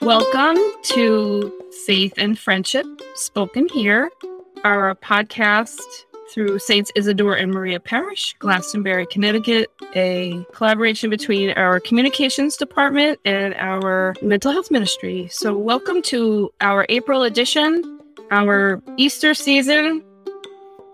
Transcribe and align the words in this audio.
Welcome 0.00 0.56
to 0.82 1.52
Faith 1.84 2.14
and 2.16 2.38
Friendship 2.38 2.86
Spoken 3.14 3.68
Here, 3.68 4.10
our 4.62 4.94
podcast 4.94 5.80
through 6.32 6.60
Saints 6.60 6.92
Isidore 6.94 7.34
and 7.34 7.52
Maria 7.52 7.80
Parish, 7.80 8.34
Glastonbury, 8.38 9.06
Connecticut, 9.06 9.72
a 9.96 10.46
collaboration 10.52 11.10
between 11.10 11.50
our 11.50 11.80
communications 11.80 12.56
department 12.56 13.18
and 13.24 13.54
our 13.54 14.14
mental 14.22 14.52
health 14.52 14.70
ministry. 14.70 15.26
So, 15.32 15.56
welcome 15.58 16.00
to 16.02 16.52
our 16.60 16.86
April 16.88 17.24
edition, 17.24 18.00
our 18.30 18.80
Easter 18.96 19.34
season. 19.34 20.04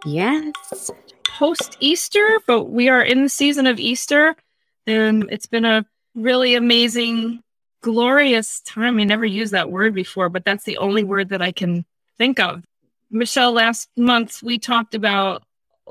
Yes. 0.06 0.90
Post 1.28 1.76
Easter, 1.80 2.38
but 2.46 2.70
we 2.70 2.88
are 2.88 3.02
in 3.02 3.24
the 3.24 3.28
season 3.28 3.66
of 3.66 3.78
Easter, 3.78 4.34
and 4.86 5.26
it's 5.30 5.46
been 5.46 5.64
a 5.64 5.84
really 6.14 6.54
amazing, 6.54 7.42
glorious 7.84 8.62
time. 8.62 8.98
I 8.98 9.04
never 9.04 9.26
used 9.26 9.52
that 9.52 9.70
word 9.70 9.94
before, 9.94 10.30
but 10.30 10.42
that's 10.42 10.64
the 10.64 10.78
only 10.78 11.04
word 11.04 11.28
that 11.28 11.42
I 11.42 11.52
can 11.52 11.84
think 12.16 12.40
of. 12.40 12.64
Michelle, 13.10 13.52
last 13.52 13.90
month 13.94 14.42
we 14.42 14.58
talked 14.58 14.94
about 14.94 15.42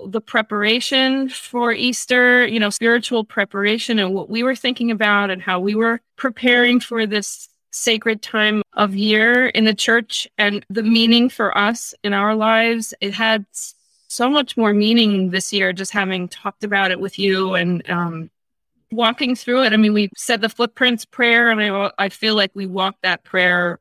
the 0.08 0.20
preparation 0.20 1.30
for 1.30 1.72
Easter, 1.72 2.48
you 2.48 2.60
know, 2.60 2.72
spiritual 2.72 3.24
preparation 3.24 4.00
and 4.00 4.12
what 4.12 4.28
we 4.28 4.42
were 4.42 4.56
thinking 4.56 4.90
about 4.90 5.30
and 5.30 5.40
how 5.40 5.60
we 5.60 5.76
were 5.76 6.02
preparing 6.16 6.80
for 6.80 7.06
this 7.06 7.48
sacred 7.70 8.24
time 8.24 8.64
of 8.74 8.96
year 8.96 9.46
in 9.50 9.64
the 9.64 9.76
church 9.76 10.28
and 10.40 10.66
the 10.72 10.82
meaning 10.82 11.30
for 11.30 11.56
us 11.56 11.94
in 12.04 12.12
our 12.12 12.34
lives. 12.34 12.96
It 13.02 13.14
had 13.14 13.46
so 14.08 14.32
much 14.32 14.58
more 14.58 14.74
meaning 14.74 15.30
this 15.30 15.54
year 15.54 15.74
just 15.74 15.92
having 15.92 16.28
talked 16.28 16.64
about 16.64 16.90
it 16.90 17.00
with 17.00 17.20
you 17.20 17.54
and 17.54 17.88
um, 17.88 18.32
walking 18.94 19.36
through 19.36 19.64
it. 19.64 19.74
I 19.74 19.78
mean, 19.78 19.94
we 19.94 20.10
said 20.16 20.42
the 20.42 20.50
footprints 20.50 21.06
prayer, 21.06 21.50
and 21.50 21.62
I, 21.62 21.92
I 21.98 22.10
feel 22.10 22.36
like 22.36 22.52
we 22.54 22.66
walked 22.66 23.02
that 23.04 23.24
prayer 23.24 23.80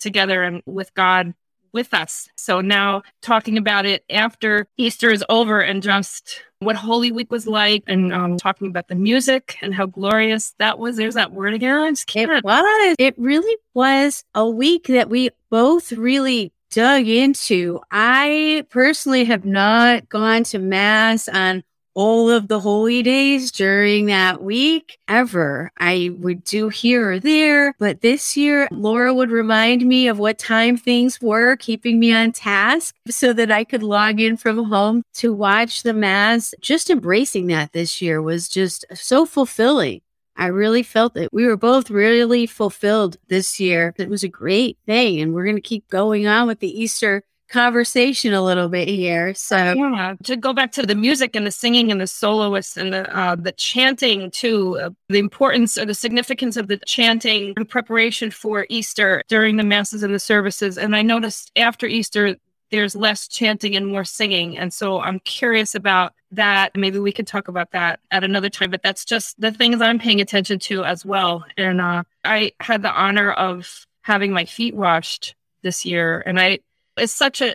together 0.00 0.42
and 0.42 0.62
with 0.66 0.92
God 0.94 1.34
with 1.72 1.92
us. 1.92 2.28
So 2.36 2.60
now 2.60 3.02
talking 3.20 3.58
about 3.58 3.84
it 3.84 4.04
after 4.08 4.66
Easter 4.76 5.10
is 5.10 5.24
over 5.28 5.60
and 5.60 5.82
just 5.82 6.40
what 6.60 6.76
Holy 6.76 7.10
Week 7.12 7.30
was 7.30 7.46
like 7.46 7.82
and 7.88 8.12
um, 8.12 8.36
talking 8.38 8.68
about 8.68 8.88
the 8.88 8.94
music 8.94 9.58
and 9.60 9.74
how 9.74 9.86
glorious 9.86 10.54
that 10.58 10.78
was. 10.78 10.96
There's 10.96 11.14
that 11.14 11.32
word 11.32 11.52
again. 11.52 11.94
It 12.38 12.44
was. 12.44 12.94
It 12.98 13.14
really 13.18 13.56
was 13.74 14.24
a 14.34 14.48
week 14.48 14.86
that 14.86 15.10
we 15.10 15.30
both 15.50 15.92
really 15.92 16.52
dug 16.70 17.06
into. 17.06 17.80
I 17.90 18.66
personally 18.70 19.24
have 19.24 19.44
not 19.44 20.08
gone 20.08 20.44
to 20.44 20.58
Mass 20.58 21.28
on 21.28 21.64
all 21.94 22.30
of 22.30 22.48
the 22.48 22.60
holy 22.60 23.02
days 23.02 23.50
during 23.50 24.06
that 24.06 24.42
week 24.42 24.98
ever. 25.08 25.70
I 25.78 26.10
would 26.18 26.44
do 26.44 26.68
here 26.68 27.12
or 27.12 27.18
there, 27.20 27.74
but 27.78 28.00
this 28.00 28.36
year, 28.36 28.68
Laura 28.70 29.14
would 29.14 29.30
remind 29.30 29.86
me 29.86 30.08
of 30.08 30.18
what 30.18 30.38
time 30.38 30.76
things 30.76 31.20
were, 31.20 31.56
keeping 31.56 31.98
me 31.98 32.12
on 32.12 32.32
task 32.32 32.94
so 33.08 33.32
that 33.32 33.50
I 33.50 33.64
could 33.64 33.82
log 33.82 34.20
in 34.20 34.36
from 34.36 34.64
home 34.64 35.02
to 35.14 35.32
watch 35.32 35.82
the 35.82 35.94
Mass. 35.94 36.54
Just 36.60 36.90
embracing 36.90 37.46
that 37.48 37.72
this 37.72 38.02
year 38.02 38.20
was 38.20 38.48
just 38.48 38.84
so 38.94 39.24
fulfilling. 39.24 40.00
I 40.36 40.46
really 40.46 40.82
felt 40.82 41.14
that 41.14 41.32
we 41.32 41.46
were 41.46 41.56
both 41.56 41.90
really 41.90 42.46
fulfilled 42.46 43.18
this 43.28 43.60
year. 43.60 43.94
It 43.96 44.08
was 44.08 44.24
a 44.24 44.28
great 44.28 44.78
thing. 44.84 45.20
And 45.20 45.32
we're 45.32 45.44
going 45.44 45.56
to 45.56 45.62
keep 45.62 45.88
going 45.88 46.26
on 46.26 46.48
with 46.48 46.58
the 46.58 46.82
Easter 46.82 47.22
conversation 47.48 48.32
a 48.32 48.42
little 48.42 48.68
bit 48.68 48.88
here. 48.88 49.34
So 49.34 49.56
yeah, 49.56 50.14
to 50.24 50.36
go 50.36 50.52
back 50.52 50.72
to 50.72 50.82
the 50.82 50.94
music 50.94 51.36
and 51.36 51.46
the 51.46 51.50
singing 51.50 51.90
and 51.90 52.00
the 52.00 52.06
soloists 52.06 52.76
and 52.76 52.92
the 52.92 53.16
uh, 53.16 53.36
the 53.36 53.52
chanting 53.52 54.30
too, 54.30 54.78
uh, 54.78 54.90
the 55.08 55.18
importance 55.18 55.78
or 55.78 55.84
the 55.84 55.94
significance 55.94 56.56
of 56.56 56.68
the 56.68 56.78
chanting 56.86 57.54
in 57.56 57.66
preparation 57.66 58.30
for 58.30 58.66
Easter 58.68 59.22
during 59.28 59.56
the 59.56 59.64
masses 59.64 60.02
and 60.02 60.14
the 60.14 60.18
services. 60.18 60.78
And 60.78 60.96
I 60.96 61.02
noticed 61.02 61.50
after 61.56 61.86
Easter 61.86 62.36
there's 62.70 62.96
less 62.96 63.28
chanting 63.28 63.76
and 63.76 63.86
more 63.86 64.04
singing. 64.04 64.58
And 64.58 64.72
so 64.72 65.00
I'm 65.00 65.20
curious 65.20 65.74
about 65.74 66.12
that. 66.32 66.74
Maybe 66.74 66.98
we 66.98 67.12
could 67.12 67.26
talk 67.26 67.46
about 67.46 67.70
that 67.70 68.00
at 68.10 68.24
another 68.24 68.50
time, 68.50 68.70
but 68.70 68.82
that's 68.82 69.04
just 69.04 69.40
the 69.40 69.52
things 69.52 69.80
I'm 69.80 69.98
paying 69.98 70.20
attention 70.20 70.58
to 70.60 70.84
as 70.84 71.04
well. 71.04 71.44
And 71.56 71.80
uh, 71.80 72.02
I 72.24 72.52
had 72.58 72.82
the 72.82 72.90
honor 72.90 73.30
of 73.32 73.86
having 74.02 74.32
my 74.32 74.44
feet 74.44 74.74
washed 74.74 75.36
this 75.62 75.84
year. 75.84 76.22
And 76.26 76.40
I 76.40 76.58
it's 76.96 77.12
such 77.12 77.40
a 77.40 77.54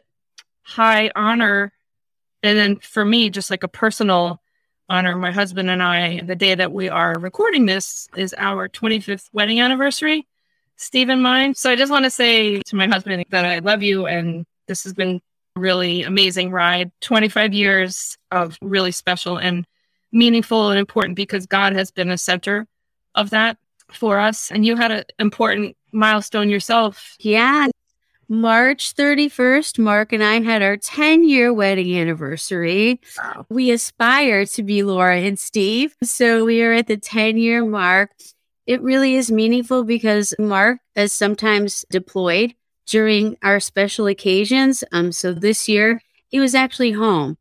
high 0.64 1.12
honor. 1.16 1.74
And 2.44 2.58
then 2.58 2.78
for 2.78 3.04
me, 3.04 3.30
just 3.30 3.50
like 3.50 3.64
a 3.64 3.68
personal 3.68 4.42
honor, 4.88 5.16
my 5.16 5.32
husband 5.32 5.70
and 5.70 5.84
I, 5.84 6.22
the 6.22 6.36
day 6.36 6.56
that 6.56 6.72
we 6.72 6.90
are 6.90 7.14
recording 7.20 7.66
this 7.66 8.08
is 8.16 8.34
our 8.38 8.68
25th 8.68 9.30
wedding 9.34 9.60
anniversary, 9.60 10.28
Steve 10.78 11.10
and 11.10 11.22
mine. 11.22 11.56
So 11.56 11.70
I 11.70 11.76
just 11.76 11.92
want 11.92 12.06
to 12.06 12.10
say 12.10 12.62
to 12.62 12.76
my 12.76 12.88
husband 12.88 13.26
that 13.30 13.46
I 13.46 13.60
love 13.60 13.84
you 13.84 14.08
and 14.08 14.46
this 14.68 14.84
has 14.84 14.94
been 14.94 15.22
a 15.56 15.60
really 15.60 16.04
amazing 16.04 16.52
ride. 16.52 16.92
25 17.02 17.54
years 17.54 18.18
of 18.32 18.58
really 18.62 18.92
special 18.92 19.38
and 19.38 19.66
meaningful 20.12 20.70
and 20.70 20.80
important 20.80 21.16
because 21.16 21.46
God 21.46 21.74
has 21.74 21.92
been 21.92 22.10
a 22.10 22.18
center 22.18 22.68
of 23.16 23.30
that 23.32 23.58
for 23.92 24.20
us. 24.20 24.52
And 24.52 24.66
you 24.66 24.76
had 24.76 24.92
an 24.92 25.04
important 25.20 25.76
milestone 25.92 26.50
yourself. 26.50 27.16
Yeah. 27.20 27.68
March 28.32 28.94
31st, 28.94 29.80
Mark 29.80 30.14
and 30.14 30.24
I 30.24 30.40
had 30.42 30.62
our 30.62 30.78
10 30.78 31.28
year 31.28 31.52
wedding 31.52 31.98
anniversary. 31.98 33.02
Wow. 33.18 33.48
We 33.50 33.72
aspire 33.72 34.46
to 34.46 34.62
be 34.62 34.84
Laura 34.84 35.18
and 35.18 35.38
Steve. 35.40 35.96
So 36.04 36.46
we 36.46 36.62
are 36.62 36.74
at 36.74 36.86
the 36.86 36.98
10 36.98 37.38
year 37.40 37.66
mark. 37.66 38.12
It 38.68 38.84
really 38.84 39.16
is 39.16 39.32
meaningful 39.32 39.84
because 39.84 40.36
Mark 40.38 40.78
is 40.96 41.12
sometimes 41.12 41.84
deployed 41.90 42.54
during 42.86 43.36
our 43.42 43.60
special 43.60 44.06
occasions. 44.06 44.84
Um, 44.92 45.12
so 45.12 45.34
this 45.34 45.68
year 45.68 46.00
he 46.28 46.40
was 46.40 46.54
actually 46.54 46.92
home 46.92 47.36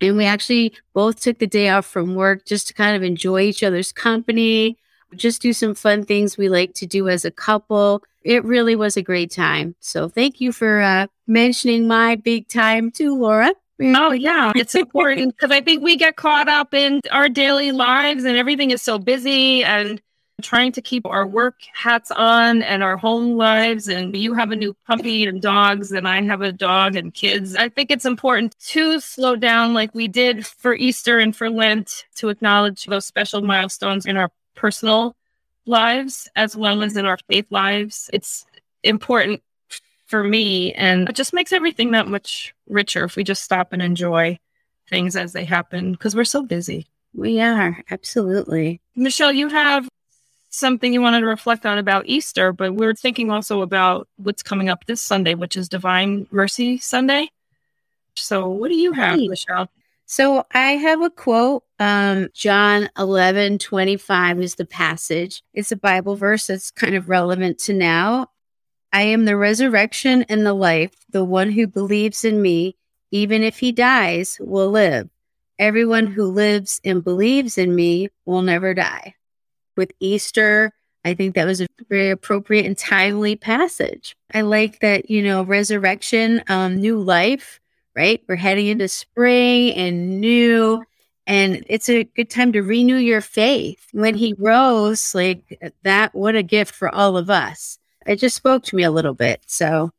and 0.00 0.16
we 0.16 0.24
actually 0.24 0.72
both 0.94 1.20
took 1.20 1.40
the 1.40 1.46
day 1.46 1.68
off 1.68 1.84
from 1.84 2.14
work 2.14 2.46
just 2.46 2.68
to 2.68 2.74
kind 2.74 2.96
of 2.96 3.02
enjoy 3.02 3.42
each 3.42 3.62
other's 3.62 3.92
company, 3.92 4.78
just 5.14 5.42
do 5.42 5.52
some 5.52 5.74
fun 5.74 6.06
things 6.06 6.38
we 6.38 6.48
like 6.48 6.72
to 6.74 6.86
do 6.86 7.10
as 7.10 7.26
a 7.26 7.30
couple 7.30 8.02
it 8.24 8.44
really 8.44 8.76
was 8.76 8.96
a 8.96 9.02
great 9.02 9.30
time. 9.30 9.74
So 9.80 10.08
thank 10.08 10.40
you 10.40 10.52
for 10.52 10.80
uh, 10.80 11.06
mentioning 11.26 11.86
my 11.86 12.16
big 12.16 12.48
time 12.48 12.90
too, 12.90 13.16
Laura. 13.16 13.52
Oh, 13.80 14.12
yeah. 14.12 14.52
It's 14.54 14.74
important 14.74 15.34
because 15.36 15.50
I 15.50 15.60
think 15.60 15.82
we 15.82 15.96
get 15.96 16.16
caught 16.16 16.48
up 16.48 16.72
in 16.72 17.00
our 17.10 17.28
daily 17.28 17.72
lives 17.72 18.24
and 18.24 18.36
everything 18.36 18.70
is 18.70 18.82
so 18.82 18.98
busy 18.98 19.64
and 19.64 20.00
trying 20.42 20.72
to 20.72 20.82
keep 20.82 21.06
our 21.06 21.26
work 21.26 21.54
hats 21.72 22.10
on 22.10 22.62
and 22.62 22.82
our 22.82 22.96
home 22.96 23.36
lives. 23.36 23.88
And 23.88 24.14
you 24.16 24.34
have 24.34 24.50
a 24.50 24.56
new 24.56 24.74
puppy 24.86 25.26
and 25.26 25.40
dogs, 25.40 25.92
and 25.92 26.06
I 26.06 26.22
have 26.22 26.42
a 26.42 26.52
dog 26.52 26.96
and 26.96 27.14
kids. 27.14 27.56
I 27.56 27.68
think 27.68 27.90
it's 27.90 28.04
important 28.04 28.58
to 28.68 29.00
slow 29.00 29.36
down 29.36 29.74
like 29.74 29.94
we 29.94 30.08
did 30.08 30.46
for 30.46 30.74
Easter 30.74 31.18
and 31.18 31.34
for 31.34 31.48
Lent 31.48 32.04
to 32.16 32.28
acknowledge 32.28 32.84
those 32.84 33.06
special 33.06 33.42
milestones 33.42 34.06
in 34.06 34.16
our 34.16 34.30
personal 34.54 35.16
lives 35.66 36.28
as 36.36 36.56
well 36.56 36.82
as 36.82 36.96
in 36.96 37.06
our 37.06 37.18
faith 37.28 37.46
lives. 37.50 38.10
It's 38.12 38.44
important 38.82 39.42
for 40.06 40.22
me 40.22 40.72
and 40.74 41.08
it 41.08 41.16
just 41.16 41.32
makes 41.32 41.52
everything 41.52 41.92
that 41.92 42.06
much 42.06 42.54
richer 42.68 43.04
if 43.04 43.16
we 43.16 43.24
just 43.24 43.42
stop 43.42 43.72
and 43.72 43.80
enjoy 43.80 44.38
things 44.88 45.16
as 45.16 45.32
they 45.32 45.44
happen 45.44 45.92
because 45.92 46.14
we're 46.14 46.24
so 46.24 46.42
busy. 46.42 46.86
We 47.14 47.40
are, 47.40 47.82
absolutely. 47.90 48.80
Michelle, 48.96 49.32
you 49.32 49.48
have 49.48 49.88
something 50.50 50.92
you 50.92 51.00
wanted 51.00 51.20
to 51.20 51.26
reflect 51.26 51.66
on 51.66 51.78
about 51.78 52.06
Easter, 52.06 52.52
but 52.52 52.74
we're 52.74 52.94
thinking 52.94 53.30
also 53.30 53.62
about 53.62 54.06
what's 54.16 54.42
coming 54.42 54.68
up 54.68 54.84
this 54.86 55.00
Sunday, 55.00 55.34
which 55.34 55.56
is 55.56 55.68
Divine 55.68 56.26
Mercy 56.30 56.78
Sunday. 56.78 57.30
So, 58.14 58.48
what 58.48 58.68
do 58.68 58.74
you 58.74 58.92
have, 58.92 59.18
Michelle? 59.18 59.70
So 60.12 60.44
I 60.52 60.72
have 60.72 61.00
a 61.00 61.08
quote. 61.08 61.64
Um, 61.78 62.28
John 62.34 62.90
11, 62.98 63.56
25 63.56 64.42
is 64.42 64.56
the 64.56 64.66
passage. 64.66 65.42
It's 65.54 65.72
a 65.72 65.76
Bible 65.76 66.16
verse 66.16 66.48
that's 66.48 66.70
kind 66.70 66.94
of 66.94 67.08
relevant 67.08 67.58
to 67.60 67.72
now. 67.72 68.26
I 68.92 69.04
am 69.04 69.24
the 69.24 69.38
resurrection 69.38 70.26
and 70.28 70.44
the 70.44 70.52
life. 70.52 70.92
The 71.08 71.24
one 71.24 71.50
who 71.50 71.66
believes 71.66 72.26
in 72.26 72.42
me, 72.42 72.76
even 73.10 73.42
if 73.42 73.60
he 73.60 73.72
dies, 73.72 74.36
will 74.38 74.70
live. 74.70 75.08
Everyone 75.58 76.08
who 76.08 76.26
lives 76.26 76.78
and 76.84 77.02
believes 77.02 77.56
in 77.56 77.74
me 77.74 78.10
will 78.26 78.42
never 78.42 78.74
die. 78.74 79.14
With 79.78 79.92
Easter, 79.98 80.74
I 81.06 81.14
think 81.14 81.34
that 81.36 81.46
was 81.46 81.62
a 81.62 81.66
very 81.88 82.10
appropriate 82.10 82.66
and 82.66 82.76
timely 82.76 83.34
passage. 83.34 84.14
I 84.34 84.42
like 84.42 84.80
that, 84.80 85.08
you 85.08 85.22
know, 85.22 85.42
resurrection, 85.42 86.42
um, 86.48 86.76
new 86.76 87.00
life 87.00 87.61
right? 87.94 88.22
We're 88.28 88.36
heading 88.36 88.66
into 88.66 88.88
spring 88.88 89.72
and 89.74 90.20
new, 90.20 90.82
and 91.26 91.64
it's 91.68 91.88
a 91.88 92.04
good 92.04 92.30
time 92.30 92.52
to 92.52 92.62
renew 92.62 92.96
your 92.96 93.20
faith. 93.20 93.86
When 93.92 94.14
he 94.14 94.34
rose, 94.38 95.14
like 95.14 95.74
that, 95.82 96.14
what 96.14 96.36
a 96.36 96.42
gift 96.42 96.74
for 96.74 96.94
all 96.94 97.16
of 97.16 97.30
us. 97.30 97.78
It 98.06 98.16
just 98.16 98.36
spoke 98.36 98.64
to 98.64 98.76
me 98.76 98.82
a 98.82 98.90
little 98.90 99.14
bit. 99.14 99.42
So 99.46 99.92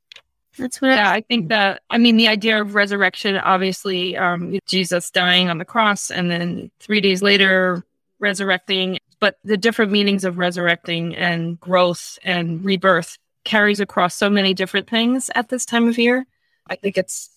that's 0.57 0.81
what 0.81 0.89
yeah, 0.89 1.09
I, 1.09 1.15
I 1.15 1.21
think 1.21 1.49
that 1.49 1.81
I 1.89 1.97
mean 1.97 2.17
the 2.17 2.27
idea 2.27 2.61
of 2.61 2.75
resurrection, 2.75 3.37
obviously, 3.37 4.17
um, 4.17 4.59
Jesus 4.67 5.09
dying 5.09 5.49
on 5.49 5.57
the 5.57 5.65
cross 5.65 6.11
and 6.11 6.29
then 6.29 6.71
three 6.79 7.01
days 7.01 7.21
later 7.21 7.83
resurrecting, 8.19 8.99
but 9.19 9.37
the 9.43 9.57
different 9.57 9.91
meanings 9.91 10.23
of 10.23 10.37
resurrecting 10.37 11.15
and 11.15 11.59
growth 11.59 12.17
and 12.23 12.63
rebirth 12.63 13.17
carries 13.43 13.79
across 13.79 14.15
so 14.15 14.29
many 14.29 14.53
different 14.53 14.89
things 14.89 15.29
at 15.35 15.49
this 15.49 15.65
time 15.65 15.87
of 15.87 15.97
year. 15.97 16.25
I 16.67 16.75
think 16.75 16.97
it's 16.97 17.29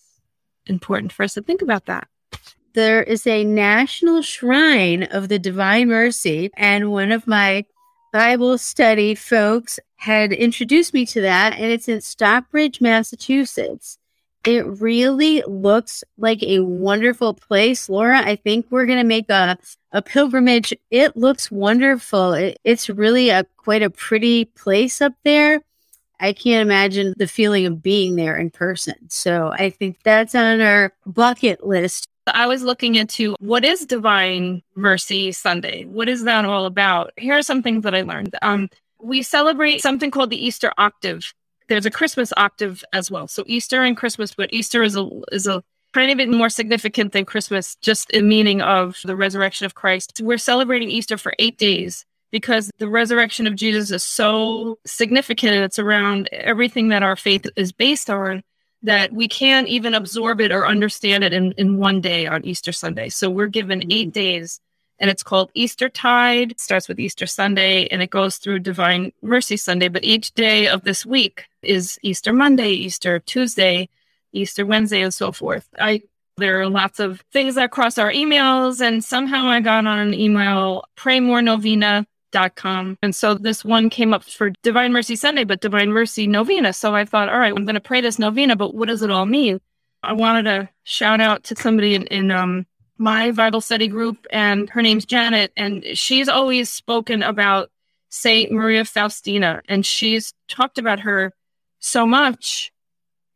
important 0.69 1.11
for 1.11 1.23
us 1.23 1.33
to 1.35 1.41
think 1.41 1.61
about 1.61 1.85
that. 1.85 2.07
There 2.73 3.01
is 3.01 3.25
a 3.25 3.43
national 3.43 4.21
shrine 4.21 5.03
of 5.03 5.29
the 5.29 5.39
Divine 5.39 5.87
Mercy, 5.87 6.51
and 6.55 6.91
one 6.91 7.11
of 7.11 7.25
my 7.25 7.65
Bible 8.13 8.57
study 8.57 9.15
folks 9.15 9.79
had 9.97 10.31
introduced 10.31 10.93
me 10.93 11.05
to 11.07 11.21
that, 11.21 11.53
and 11.53 11.65
it's 11.65 11.87
in 11.87 12.01
Stockbridge, 12.01 12.79
Massachusetts. 12.79 13.97
It 14.45 14.65
really 14.79 15.43
looks 15.47 16.03
like 16.17 16.41
a 16.43 16.59
wonderful 16.59 17.33
place. 17.33 17.89
Laura, 17.89 18.19
I 18.19 18.35
think 18.35 18.67
we're 18.69 18.85
going 18.85 18.99
to 18.99 19.03
make 19.03 19.29
a, 19.29 19.57
a 19.91 20.01
pilgrimage. 20.01 20.73
It 20.89 21.17
looks 21.17 21.51
wonderful. 21.51 22.33
It, 22.33 22.57
it's 22.63 22.89
really 22.89 23.29
a 23.29 23.45
quite 23.57 23.83
a 23.83 23.89
pretty 23.89 24.45
place 24.45 25.01
up 25.01 25.13
there. 25.23 25.61
I 26.19 26.33
can't 26.33 26.61
imagine 26.61 27.13
the 27.17 27.27
feeling 27.27 27.65
of 27.65 27.81
being 27.81 28.15
there 28.15 28.35
in 28.35 28.49
person. 28.49 28.95
So 29.09 29.51
I 29.53 29.69
think 29.69 29.99
that's 30.03 30.35
on 30.35 30.61
our 30.61 30.93
bucket 31.05 31.65
list. 31.65 32.07
I 32.33 32.47
was 32.47 32.63
looking 32.63 32.95
into 32.95 33.35
what 33.39 33.63
is 33.63 33.85
Divine 33.85 34.61
Mercy 34.75 35.31
Sunday? 35.31 35.85
What 35.85 36.09
is 36.09 36.23
that 36.25 36.45
all 36.45 36.65
about? 36.65 37.11
Here 37.17 37.37
are 37.37 37.43
some 37.43 37.63
things 37.63 37.83
that 37.83 37.95
I 37.95 38.01
learned. 38.01 38.35
Um, 38.41 38.69
we 38.99 39.21
celebrate 39.21 39.81
something 39.81 40.11
called 40.11 40.29
the 40.29 40.45
Easter 40.45 40.73
octave. 40.77 41.33
There's 41.69 41.85
a 41.85 41.91
Christmas 41.91 42.33
octave 42.35 42.83
as 42.93 43.11
well. 43.11 43.27
So 43.27 43.43
Easter 43.47 43.83
and 43.83 43.95
Christmas, 43.95 44.33
but 44.33 44.51
Easter 44.51 44.83
is 44.83 44.97
a 44.97 45.09
is 45.31 45.47
a 45.47 45.63
tiny 45.93 46.15
bit 46.15 46.29
more 46.29 46.49
significant 46.49 47.13
than 47.13 47.25
Christmas, 47.25 47.75
just 47.81 48.09
in 48.11 48.27
meaning 48.27 48.61
of 48.61 48.97
the 49.03 49.15
resurrection 49.15 49.65
of 49.65 49.75
Christ. 49.75 50.19
We're 50.21 50.37
celebrating 50.37 50.89
Easter 50.89 51.17
for 51.17 51.33
eight 51.39 51.57
days 51.57 52.05
because 52.31 52.71
the 52.77 52.89
resurrection 52.89 53.47
of 53.47 53.55
Jesus 53.55 53.91
is 53.91 54.03
so 54.03 54.79
significant 54.85 55.55
and 55.55 55.63
it's 55.63 55.79
around 55.79 56.29
everything 56.31 56.89
that 56.89 57.03
our 57.03 57.15
faith 57.15 57.45
is 57.55 57.71
based 57.71 58.09
on 58.09 58.43
that 58.83 59.11
we 59.11 59.27
can't 59.27 59.67
even 59.67 59.93
absorb 59.93 60.39
it 60.39 60.51
or 60.51 60.67
understand 60.67 61.23
it 61.23 61.33
in, 61.33 61.51
in 61.53 61.77
one 61.77 62.01
day 62.01 62.27
on 62.27 62.45
Easter 62.45 62.71
Sunday. 62.71 63.09
So 63.09 63.29
we're 63.29 63.47
given 63.47 63.79
mm-hmm. 63.79 63.91
eight 63.91 64.13
days 64.13 64.59
and 64.99 65.09
it's 65.09 65.23
called 65.23 65.51
Easter 65.53 65.89
Tide. 65.89 66.51
It 66.51 66.59
starts 66.59 66.87
with 66.87 66.99
Easter 66.99 67.27
Sunday 67.27 67.87
and 67.87 68.01
it 68.01 68.09
goes 68.09 68.37
through 68.37 68.59
Divine 68.59 69.11
Mercy 69.21 69.57
Sunday. 69.57 69.87
But 69.87 70.03
each 70.03 70.33
day 70.33 70.67
of 70.67 70.83
this 70.83 71.05
week 71.05 71.45
is 71.61 71.99
Easter 72.01 72.33
Monday, 72.33 72.71
Easter 72.71 73.19
Tuesday, 73.19 73.89
Easter 74.33 74.65
Wednesday, 74.65 75.01
and 75.01 75.13
so 75.13 75.31
forth. 75.31 75.67
I 75.79 76.03
there 76.37 76.61
are 76.61 76.69
lots 76.69 76.99
of 76.99 77.21
things 77.33 77.55
that 77.55 77.71
cross 77.71 77.97
our 77.97 78.11
emails, 78.11 78.79
and 78.79 79.03
somehow 79.03 79.47
I 79.47 79.59
got 79.59 79.87
on 79.87 79.97
an 79.97 80.13
email, 80.13 80.83
pray 80.95 81.19
more 81.19 81.41
novena 81.41 82.05
com. 82.55 82.97
And 83.01 83.15
so 83.15 83.33
this 83.33 83.63
one 83.65 83.89
came 83.89 84.13
up 84.13 84.23
for 84.23 84.51
Divine 84.63 84.93
Mercy 84.93 85.15
Sunday, 85.15 85.43
but 85.43 85.61
Divine 85.61 85.91
Mercy 85.91 86.27
Novena. 86.27 86.73
So 86.73 86.95
I 86.95 87.05
thought, 87.05 87.29
all 87.29 87.39
right, 87.39 87.53
I'm 87.55 87.65
going 87.65 87.75
to 87.75 87.81
pray 87.81 88.01
this 88.01 88.19
novena, 88.19 88.55
but 88.55 88.73
what 88.73 88.87
does 88.87 89.01
it 89.01 89.11
all 89.11 89.25
mean? 89.25 89.59
I 90.03 90.13
wanted 90.13 90.43
to 90.43 90.69
shout 90.83 91.21
out 91.21 91.43
to 91.45 91.55
somebody 91.55 91.95
in, 91.95 92.07
in 92.07 92.31
um, 92.31 92.65
my 92.97 93.31
Bible 93.31 93.61
study 93.61 93.87
group, 93.87 94.25
and 94.31 94.69
her 94.69 94.81
name's 94.81 95.05
Janet, 95.05 95.51
and 95.57 95.83
she's 95.93 96.29
always 96.29 96.69
spoken 96.69 97.23
about 97.23 97.69
Saint 98.09 98.51
Maria 98.51 98.85
Faustina, 98.85 99.61
and 99.67 99.85
she's 99.85 100.33
talked 100.47 100.77
about 100.77 101.01
her 101.01 101.33
so 101.79 102.05
much 102.05 102.71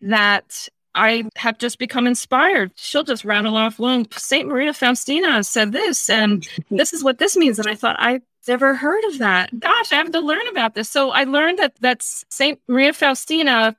that 0.01 0.67
I 0.95 1.25
have 1.35 1.57
just 1.57 1.79
become 1.79 2.07
inspired. 2.07 2.71
She'll 2.75 3.03
just 3.03 3.23
rattle 3.23 3.55
off, 3.55 3.79
well, 3.79 4.03
Saint 4.11 4.47
Maria 4.47 4.73
Faustina 4.73 5.43
said 5.43 5.71
this, 5.71 6.09
and 6.09 6.47
this 6.69 6.93
is 6.93 7.03
what 7.03 7.17
this 7.17 7.37
means. 7.37 7.59
And 7.59 7.67
I 7.67 7.75
thought, 7.75 7.95
I 7.99 8.21
never 8.47 8.75
heard 8.75 9.03
of 9.05 9.19
that. 9.19 9.57
Gosh, 9.59 9.91
I 9.91 9.95
have 9.95 10.11
to 10.11 10.19
learn 10.19 10.47
about 10.47 10.75
this. 10.75 10.89
So 10.89 11.11
I 11.11 11.23
learned 11.23 11.59
that 11.59 11.75
that 11.81 12.01
Saint 12.01 12.59
Maria 12.67 12.93
Faustina 12.93 13.75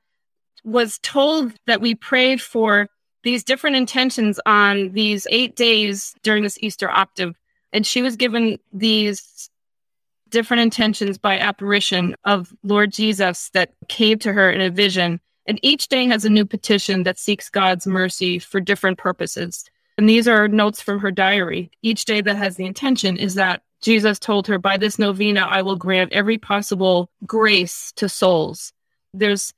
was 0.64 0.98
told 1.02 1.52
that 1.66 1.80
we 1.80 1.94
prayed 1.94 2.40
for 2.40 2.88
these 3.24 3.44
different 3.44 3.76
intentions 3.76 4.40
on 4.46 4.92
these 4.92 5.26
eight 5.30 5.56
days 5.56 6.14
during 6.22 6.42
this 6.42 6.58
Easter 6.60 6.90
octave. 6.90 7.36
And 7.72 7.86
she 7.86 8.02
was 8.02 8.16
given 8.16 8.58
these 8.72 9.50
different 10.28 10.62
intentions 10.62 11.18
by 11.18 11.38
apparition 11.38 12.16
of 12.24 12.52
Lord 12.62 12.92
Jesus 12.92 13.50
that 13.54 13.72
came 13.88 14.18
to 14.20 14.32
her 14.32 14.50
in 14.50 14.60
a 14.60 14.70
vision. 14.70 15.20
And 15.46 15.58
each 15.62 15.88
day 15.88 16.06
has 16.06 16.24
a 16.24 16.30
new 16.30 16.44
petition 16.44 17.02
that 17.02 17.18
seeks 17.18 17.48
God's 17.48 17.86
mercy 17.86 18.38
for 18.38 18.60
different 18.60 18.98
purposes. 18.98 19.64
And 19.98 20.08
these 20.08 20.26
are 20.26 20.48
notes 20.48 20.80
from 20.80 20.98
her 21.00 21.10
diary. 21.10 21.70
Each 21.82 22.04
day 22.04 22.20
that 22.22 22.36
has 22.36 22.56
the 22.56 22.64
intention 22.64 23.16
is 23.16 23.34
that 23.34 23.62
Jesus 23.82 24.18
told 24.18 24.46
her, 24.46 24.58
By 24.58 24.76
this 24.76 24.98
novena, 24.98 25.40
I 25.40 25.62
will 25.62 25.76
grant 25.76 26.12
every 26.12 26.38
possible 26.38 27.10
grace 27.26 27.92
to 27.96 28.08
souls. 28.08 28.72
There's 29.12 29.52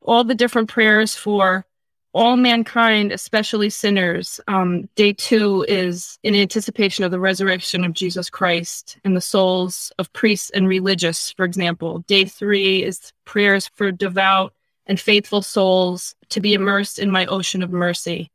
all 0.00 0.24
the 0.24 0.34
different 0.34 0.68
prayers 0.68 1.14
for 1.14 1.66
all 2.12 2.36
mankind, 2.36 3.12
especially 3.12 3.70
sinners. 3.70 4.40
Um, 4.48 4.88
day 4.96 5.12
two 5.12 5.64
is 5.68 6.18
in 6.22 6.34
anticipation 6.34 7.04
of 7.04 7.10
the 7.10 7.20
resurrection 7.20 7.84
of 7.84 7.92
Jesus 7.92 8.30
Christ 8.30 8.98
and 9.04 9.16
the 9.16 9.20
souls 9.20 9.92
of 9.98 10.12
priests 10.12 10.50
and 10.50 10.66
religious, 10.66 11.32
for 11.32 11.44
example. 11.44 12.00
Day 12.00 12.24
three 12.24 12.82
is 12.82 13.12
prayers 13.24 13.70
for 13.74 13.92
devout 13.92 14.54
and 14.86 14.98
faithful 14.98 15.42
souls 15.42 16.14
to 16.30 16.40
be 16.40 16.54
immersed 16.54 16.98
in 16.98 17.10
my 17.10 17.26
ocean 17.26 17.62
of 17.62 17.70
mercy. 17.70 18.30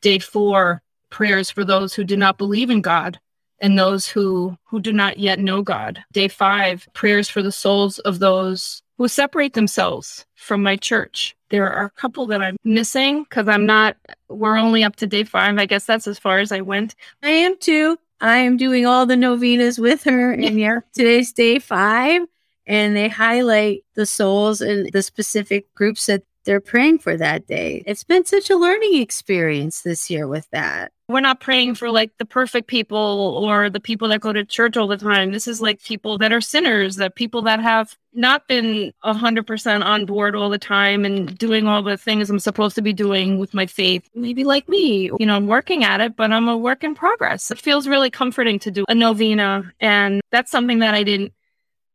Day 0.00 0.18
four, 0.18 0.82
prayers 1.10 1.50
for 1.50 1.64
those 1.64 1.94
who 1.94 2.02
do 2.02 2.16
not 2.16 2.38
believe 2.38 2.70
in 2.70 2.80
God 2.80 3.20
and 3.64 3.78
those 3.78 4.06
who 4.06 4.54
who 4.64 4.78
do 4.78 4.92
not 4.92 5.18
yet 5.18 5.38
know 5.38 5.62
God. 5.62 6.04
Day 6.12 6.28
5, 6.28 6.86
prayers 6.92 7.30
for 7.30 7.40
the 7.42 7.50
souls 7.50 7.98
of 8.00 8.18
those 8.18 8.82
who 8.98 9.08
separate 9.08 9.54
themselves 9.54 10.26
from 10.34 10.62
my 10.62 10.76
church. 10.76 11.34
There 11.48 11.72
are 11.72 11.86
a 11.86 11.90
couple 12.00 12.26
that 12.26 12.42
I'm 12.42 12.58
missing 12.62 13.24
cuz 13.30 13.48
I'm 13.48 13.64
not 13.64 13.96
we're 14.28 14.58
only 14.58 14.84
up 14.84 14.96
to 14.96 15.06
day 15.06 15.24
5. 15.24 15.58
I 15.58 15.64
guess 15.64 15.86
that's 15.86 16.06
as 16.06 16.18
far 16.18 16.40
as 16.40 16.52
I 16.52 16.60
went. 16.60 16.94
I 17.22 17.30
am 17.30 17.56
too. 17.56 17.98
I 18.20 18.36
am 18.36 18.58
doing 18.58 18.84
all 18.84 19.06
the 19.06 19.16
novenas 19.16 19.78
with 19.78 20.04
her 20.04 20.32
and 20.32 20.60
yeah, 20.60 20.80
today's 20.92 21.32
day 21.32 21.58
5 21.58 22.26
and 22.66 22.94
they 22.94 23.08
highlight 23.08 23.84
the 23.94 24.04
souls 24.04 24.60
and 24.60 24.92
the 24.92 25.02
specific 25.02 25.72
groups 25.74 26.04
that 26.04 26.22
they're 26.44 26.60
praying 26.60 26.98
for 26.98 27.16
that 27.16 27.46
day. 27.46 27.82
It's 27.86 28.04
been 28.04 28.26
such 28.26 28.50
a 28.50 28.56
learning 28.56 29.00
experience 29.00 29.80
this 29.80 30.10
year 30.10 30.28
with 30.28 30.50
that. 30.50 30.92
We're 31.06 31.20
not 31.20 31.40
praying 31.40 31.74
for 31.74 31.90
like 31.90 32.12
the 32.18 32.24
perfect 32.24 32.66
people 32.66 32.96
or 33.38 33.68
the 33.68 33.80
people 33.80 34.08
that 34.08 34.20
go 34.20 34.32
to 34.32 34.42
church 34.42 34.78
all 34.78 34.86
the 34.86 34.96
time. 34.96 35.32
This 35.32 35.46
is 35.46 35.60
like 35.60 35.82
people 35.82 36.16
that 36.18 36.32
are 36.32 36.40
sinners, 36.40 36.96
that 36.96 37.14
people 37.14 37.42
that 37.42 37.60
have 37.60 37.94
not 38.14 38.48
been 38.48 38.90
100% 39.04 39.84
on 39.84 40.06
board 40.06 40.34
all 40.34 40.48
the 40.48 40.58
time 40.58 41.04
and 41.04 41.36
doing 41.36 41.66
all 41.66 41.82
the 41.82 41.98
things 41.98 42.30
I'm 42.30 42.38
supposed 42.38 42.74
to 42.76 42.82
be 42.82 42.94
doing 42.94 43.38
with 43.38 43.52
my 43.52 43.66
faith. 43.66 44.08
Maybe 44.14 44.44
like 44.44 44.66
me, 44.66 45.10
you 45.18 45.26
know, 45.26 45.36
I'm 45.36 45.46
working 45.46 45.84
at 45.84 46.00
it, 46.00 46.16
but 46.16 46.32
I'm 46.32 46.48
a 46.48 46.56
work 46.56 46.82
in 46.82 46.94
progress. 46.94 47.50
It 47.50 47.58
feels 47.58 47.86
really 47.86 48.10
comforting 48.10 48.58
to 48.60 48.70
do 48.70 48.86
a 48.88 48.94
novena. 48.94 49.70
And 49.80 50.22
that's 50.30 50.50
something 50.50 50.78
that 50.78 50.94
I 50.94 51.02
didn't 51.02 51.34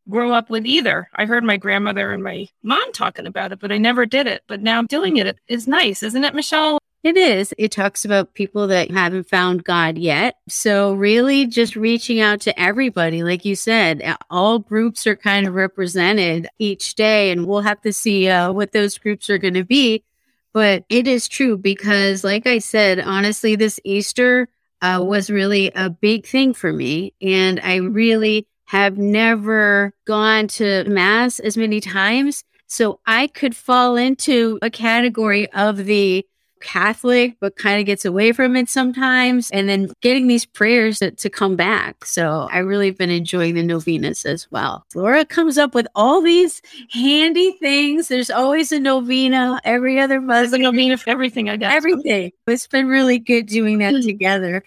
grow 0.08 0.34
up 0.34 0.51
with 0.51 0.68
either. 0.68 1.10
I 1.16 1.25
heard 1.25 1.44
my 1.44 1.58
grandmother 1.58 2.12
and 2.12 2.24
my 2.24 2.48
mom 2.62 2.92
talking 2.94 3.25
about 3.25 3.51
it, 3.51 3.60
but 3.60 3.72
I 3.72 3.78
never 3.78 4.06
did 4.06 4.28
it. 4.28 4.44
But 4.48 4.62
now 4.62 4.84
doing 4.84 5.18
it 5.18 5.39
is 5.48 5.68
nice, 5.68 6.04
isn't 6.04 6.24
it, 6.24 6.36
Michelle? 6.36 6.80
It 7.01 7.15
is. 7.15 7.53
It 7.58 7.72
talks 7.72 8.03
about 8.03 8.34
people 8.34 8.68
that 8.68 8.91
haven't 8.91 9.29
found 9.29 9.63
God 9.63 9.98
yet. 9.98 10.36
So, 10.50 10.94
really, 10.94 11.46
just 11.46 11.77
reaching 11.77 12.20
out 12.20 12.41
to 12.41 12.60
everybody. 12.60 13.24
Like 13.24 13.46
you 13.46 13.56
said, 13.56 14.18
all 14.29 14.60
groups 14.60 15.08
are 15.08 15.15
kind 15.15 15.48
of 15.48 15.53
represented 15.56 16.50
each 16.60 16.96
day, 16.96 17.32
and 17.32 17.48
we'll 17.48 17.62
have 17.62 17.82
to 17.84 17.94
see 17.94 18.27
uh, 18.27 18.51
what 18.51 18.74
those 18.74 18.98
groups 18.98 19.29
are 19.29 19.38
going 19.38 19.53
to 19.53 19.63
be. 19.63 20.03
But 20.51 20.84
it 20.89 21.08
is 21.08 21.29
true 21.29 21.58
because, 21.58 22.25
like 22.25 22.46
I 22.46 22.58
said, 22.60 23.00
honestly, 23.00 23.56
this 23.56 23.79
Easter 23.86 24.50
uh, 24.82 25.03
was 25.06 25.29
really 25.29 25.72
a 25.75 25.89
big 25.89 26.25
thing 26.25 26.53
for 26.53 26.74
me. 26.74 27.13
And 27.22 27.60
I 27.62 27.75
really 27.77 28.48
have 28.65 28.98
never 28.98 29.94
gone 30.06 30.48
to 30.48 30.84
mass 30.86 31.39
as 31.39 31.58
many 31.58 31.82
times. 31.82 32.44
So 32.68 33.00
I 33.06 33.27
could 33.27 33.56
fall 33.56 33.96
into 33.96 34.60
a 34.62 34.70
category 34.70 35.51
of 35.53 35.86
the 35.86 36.25
Catholic, 36.60 37.36
but 37.39 37.56
kind 37.56 37.80
of 37.80 37.86
gets 37.86 38.06
away 38.06 38.32
from 38.32 38.56
it 38.56 38.70
sometimes. 38.70 39.50
And 39.51 39.70
then 39.70 39.92
getting 40.01 40.28
these 40.28 40.46
prayers 40.46 41.00
to, 41.00 41.12
to, 41.12 41.30
come 41.30 41.56
back. 41.56 42.06
So 42.06 42.48
I 42.51 42.60
really 42.60 42.92
been 42.92 43.10
enjoying 43.10 43.56
the 43.56 43.63
novenas 43.63 44.25
as 44.25 44.50
well. 44.51 44.86
Laura 44.96 45.25
comes 45.25 45.58
up 45.58 45.75
with 45.75 45.88
all 45.96 46.22
these 46.22 46.62
handy 46.92 47.51
things. 47.54 48.08
There's 48.08 48.32
always 48.32 48.72
a 48.72 48.80
novena 48.80 49.60
every 49.63 50.00
other 50.00 50.20
month. 50.20 50.51
There's 50.51 50.54
a 50.54 50.63
novena 50.63 50.98
for 50.98 51.10
everything, 51.10 51.50
I 51.50 51.58
guess. 51.58 51.74
Everything. 51.74 52.32
It's 52.48 52.68
been 52.68 52.88
really 52.88 53.20
good 53.20 53.46
doing 53.46 53.78
that 53.80 53.94
hmm. 53.94 54.01
together. 54.01 54.63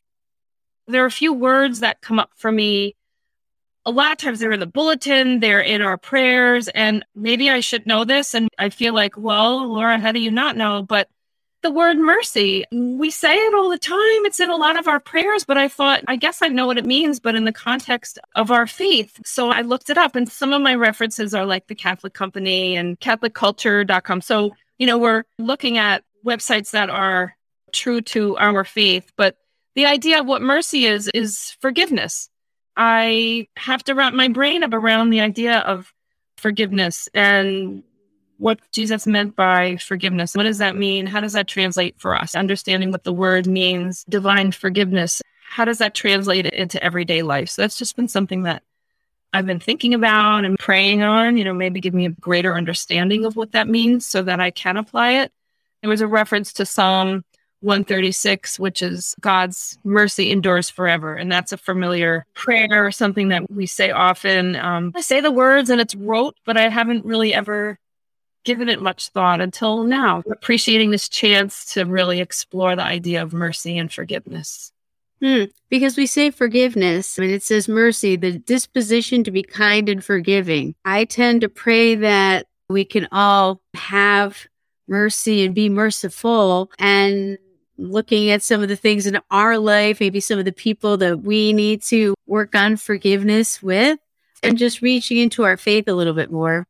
There 0.87 1.03
are 1.03 1.07
a 1.07 1.11
few 1.11 1.33
words 1.33 1.81
that 1.81 2.01
come 2.01 2.19
up 2.19 2.31
for 2.37 2.53
me 2.53 2.95
a 3.85 3.91
lot 3.91 4.13
of 4.13 4.19
times 4.19 4.41
they're 4.41 4.53
in 4.53 4.61
the 4.61 4.67
bulletin, 4.67 5.41
they're 5.41 5.61
in 5.61 5.83
our 5.83 5.99
prayers, 5.99 6.69
and 6.69 7.05
maybe 7.15 7.51
I 7.51 7.61
should 7.61 7.87
know 7.87 8.05
this. 8.05 8.35
And 8.35 8.49
I 8.59 8.69
feel 8.71 8.95
like, 8.95 9.17
well, 9.17 9.67
Laura, 9.73 9.99
how 9.99 10.13
do 10.13 10.21
you 10.21 10.31
not 10.31 10.57
know? 10.57 10.83
But 10.83 11.09
the 11.63 11.71
word 11.71 11.97
mercy. 11.97 12.65
We 12.73 13.11
say 13.11 13.35
it 13.35 13.55
all 13.55 13.71
the 13.71 13.79
time. 13.79 14.27
It's 14.27 14.41
in 14.41 14.51
a 14.51 14.57
lot 14.57 14.79
of 14.79 14.89
our 14.89 15.01
prayers, 15.01 15.45
but 15.45 15.57
I 15.57 15.69
thought, 15.69 16.03
I 16.09 16.17
guess 16.17 16.43
I 16.43 16.49
know 16.49 16.67
what 16.67 16.79
it 16.79 16.85
means, 16.85 17.21
but 17.21 17.35
in 17.35 17.45
the 17.45 17.53
context 17.53 18.19
of 18.35 18.51
our 18.51 18.67
faith. 18.67 19.21
So 19.25 19.51
I 19.51 19.63
looked 19.63 19.89
it 19.89 19.97
up 19.97 20.17
and 20.17 20.31
some 20.31 20.53
of 20.53 20.61
my 20.61 20.75
references 20.75 21.35
are 21.35 21.47
like 21.47 21.69
the 21.69 21.75
Catholic 21.75 22.15
Company 22.15 22.77
and 22.77 22.99
CatholicCulture.com. 23.01 24.21
So, 24.21 24.51
you 24.79 24.87
know, 24.87 24.99
we're 24.99 25.25
looking 25.39 25.79
at 25.79 26.05
websites 26.27 26.71
that 26.73 26.91
are 26.91 27.35
true 27.73 28.01
to 28.01 28.37
our 28.37 28.65
faith, 28.65 29.13
but 29.17 29.37
the 29.75 29.87
idea 29.87 30.21
of 30.21 30.27
what 30.27 30.43
mercy 30.43 30.85
is, 30.85 31.09
is 31.15 31.57
forgiveness. 31.61 32.29
I 32.77 33.49
have 33.57 33.85
to 33.85 33.95
wrap 33.95 34.15
my 34.15 34.29
brain 34.29 34.63
up 34.63 34.73
around 34.73 35.11
the 35.11 35.21
idea 35.21 35.59
of 35.59 35.93
forgiveness 36.37 37.09
and 37.15 37.83
what 38.43 38.59
Jesus 38.73 39.07
meant 39.07 39.37
by 39.37 39.77
forgiveness. 39.77 40.35
What 40.35 40.43
does 40.43 40.59
that 40.59 40.75
mean? 40.77 41.07
How 41.07 41.21
does 41.21 41.33
that 41.35 41.47
translate 41.47 41.95
for 41.99 42.17
us? 42.17 42.35
Understanding 42.35 42.91
what 42.91 43.05
the 43.05 43.13
word 43.13 43.47
means, 43.47 44.05
divine 44.09 44.51
forgiveness. 44.51 45.23
How 45.49 45.65
does 45.65 45.79
that 45.79 45.95
translate 45.95 46.47
into 46.47 46.83
everyday 46.83 47.23
life? 47.23 47.51
So 47.51 47.63
that's 47.63 47.79
just 47.79 47.95
been 47.95 48.09
something 48.09 48.43
that 48.43 48.65
I've 49.33 49.47
been 49.47 49.61
thinking 49.61 49.95
about 49.95 50.45
and 50.45 50.59
praying 50.59 51.03
on, 51.03 51.37
you 51.37 51.45
know, 51.45 51.55
maybe 51.55 51.81
give 51.81 51.95
me 51.95 52.07
a 52.07 52.11
greater 52.11 52.57
understanding 52.57 53.25
of 53.25 53.37
what 53.37 53.53
that 53.53 53.69
means 53.69 54.07
so 54.07 54.23
that 54.23 54.41
I 54.41 54.51
can 54.51 54.77
apply 54.77 55.23
it. 55.23 55.33
There 55.81 55.91
was 55.91 56.01
a 56.01 56.09
reference 56.09 56.53
to 56.55 56.67
Psalm 56.67 57.25
136, 57.61 58.59
which 58.59 58.83
is 58.83 59.15
God's 59.21 59.79
mercy 59.85 60.33
endures 60.33 60.69
forever. 60.69 61.15
And 61.15 61.31
that's 61.31 61.53
a 61.53 61.57
familiar 61.57 62.27
prayer, 62.35 62.85
or 62.85 62.91
something 62.91 63.29
that 63.29 63.49
we 63.53 63.67
say 63.67 63.93
often. 63.93 64.57
Um, 64.57 64.93
I 64.97 65.01
say 65.01 65.21
the 65.21 65.31
words 65.31 65.71
and 65.71 65.81
it's 65.81 65.95
rote, 65.95 66.35
but 66.45 66.57
I 66.57 66.69
haven't 66.69 67.05
really 67.05 67.33
ever 67.33 67.79
given 68.45 68.69
it 68.69 68.83
much 68.83 69.09
thought 69.09 69.41
until 69.41 69.85
now, 69.85 70.23
appreciating 70.31 70.91
this 70.91 71.09
chance 71.09 71.73
to 71.75 71.85
really 71.85 72.21
explore 72.21 72.77
the 72.77 72.83
idea 72.83 73.23
of 73.23 73.33
mercy 73.33 73.79
and 73.79 73.93
forgiveness. 73.93 74.73
Hmm. 75.21 75.45
Because 75.71 75.97
we 75.97 76.07
say 76.07 76.31
forgiveness, 76.31 77.17
and 77.17 77.31
it 77.31 77.43
says 77.45 77.69
mercy, 77.69 78.17
the 78.17 78.39
disposition 78.39 79.23
to 79.25 79.31
be 79.31 79.43
kind 79.43 79.89
and 79.89 80.05
forgiving. 80.05 80.75
I 80.85 81.05
tend 81.05 81.43
to 81.43 81.49
pray 81.49 81.95
that 81.95 82.47
we 82.69 82.85
can 82.85 83.07
all 83.13 83.61
have 83.75 84.47
mercy 84.89 85.45
and 85.45 85.55
be 85.55 85.69
merciful 85.69 86.73
and 86.79 87.39
looking 87.79 88.31
at 88.31 88.43
some 88.43 88.63
of 88.63 88.69
the 88.69 88.77
things 88.77 89.07
in 89.07 89.19
our 89.31 89.59
life, 89.59 90.01
maybe 90.01 90.21
some 90.21 90.39
of 90.39 90.45
the 90.45 90.53
people 90.53 90.97
that 90.99 91.23
we 91.23 91.53
need 91.53 91.83
to 91.83 92.15
work 92.27 92.55
on 92.55 92.77
forgiveness 92.77 93.63
with, 93.63 93.99
and 94.43 94.59
just 94.59 94.83
reaching 94.83 95.19
into 95.19 95.45
our 95.45 95.57
faith 95.57 95.87
a 95.87 95.95
little 95.95 96.15
bit 96.15 96.31
more 96.31 96.67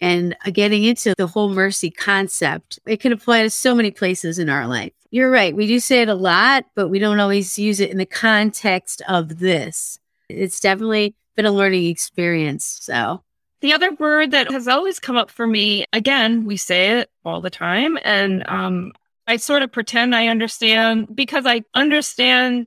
and 0.00 0.36
uh, 0.46 0.50
getting 0.50 0.84
into 0.84 1.14
the 1.16 1.26
whole 1.26 1.48
mercy 1.48 1.90
concept. 1.90 2.78
It 2.86 3.00
can 3.00 3.12
apply 3.12 3.42
to 3.42 3.50
so 3.50 3.74
many 3.74 3.90
places 3.90 4.38
in 4.38 4.48
our 4.48 4.66
life. 4.66 4.92
You're 5.10 5.30
right. 5.30 5.56
We 5.56 5.66
do 5.66 5.80
say 5.80 6.02
it 6.02 6.08
a 6.08 6.14
lot, 6.14 6.66
but 6.74 6.88
we 6.88 6.98
don't 6.98 7.20
always 7.20 7.58
use 7.58 7.80
it 7.80 7.90
in 7.90 7.98
the 7.98 8.06
context 8.06 9.02
of 9.08 9.38
this. 9.38 9.98
It's 10.28 10.60
definitely 10.60 11.14
been 11.34 11.46
a 11.46 11.52
learning 11.52 11.86
experience. 11.86 12.78
So, 12.82 13.22
the 13.60 13.72
other 13.72 13.92
word 13.92 14.30
that 14.32 14.52
has 14.52 14.68
always 14.68 15.00
come 15.00 15.16
up 15.16 15.30
for 15.30 15.46
me, 15.46 15.84
again, 15.92 16.44
we 16.44 16.56
say 16.56 16.98
it 16.98 17.10
all 17.24 17.40
the 17.40 17.50
time, 17.50 17.98
and 18.04 18.48
um, 18.48 18.92
I 19.26 19.36
sort 19.36 19.62
of 19.62 19.72
pretend 19.72 20.14
I 20.14 20.28
understand 20.28 21.14
because 21.14 21.44
I 21.44 21.62
understand 21.74 22.66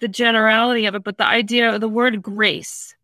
the 0.00 0.08
generality 0.08 0.86
of 0.86 0.94
it, 0.94 1.04
but 1.04 1.16
the 1.16 1.26
idea 1.26 1.74
of 1.74 1.80
the 1.80 1.88
word 1.88 2.20
grace. 2.22 2.94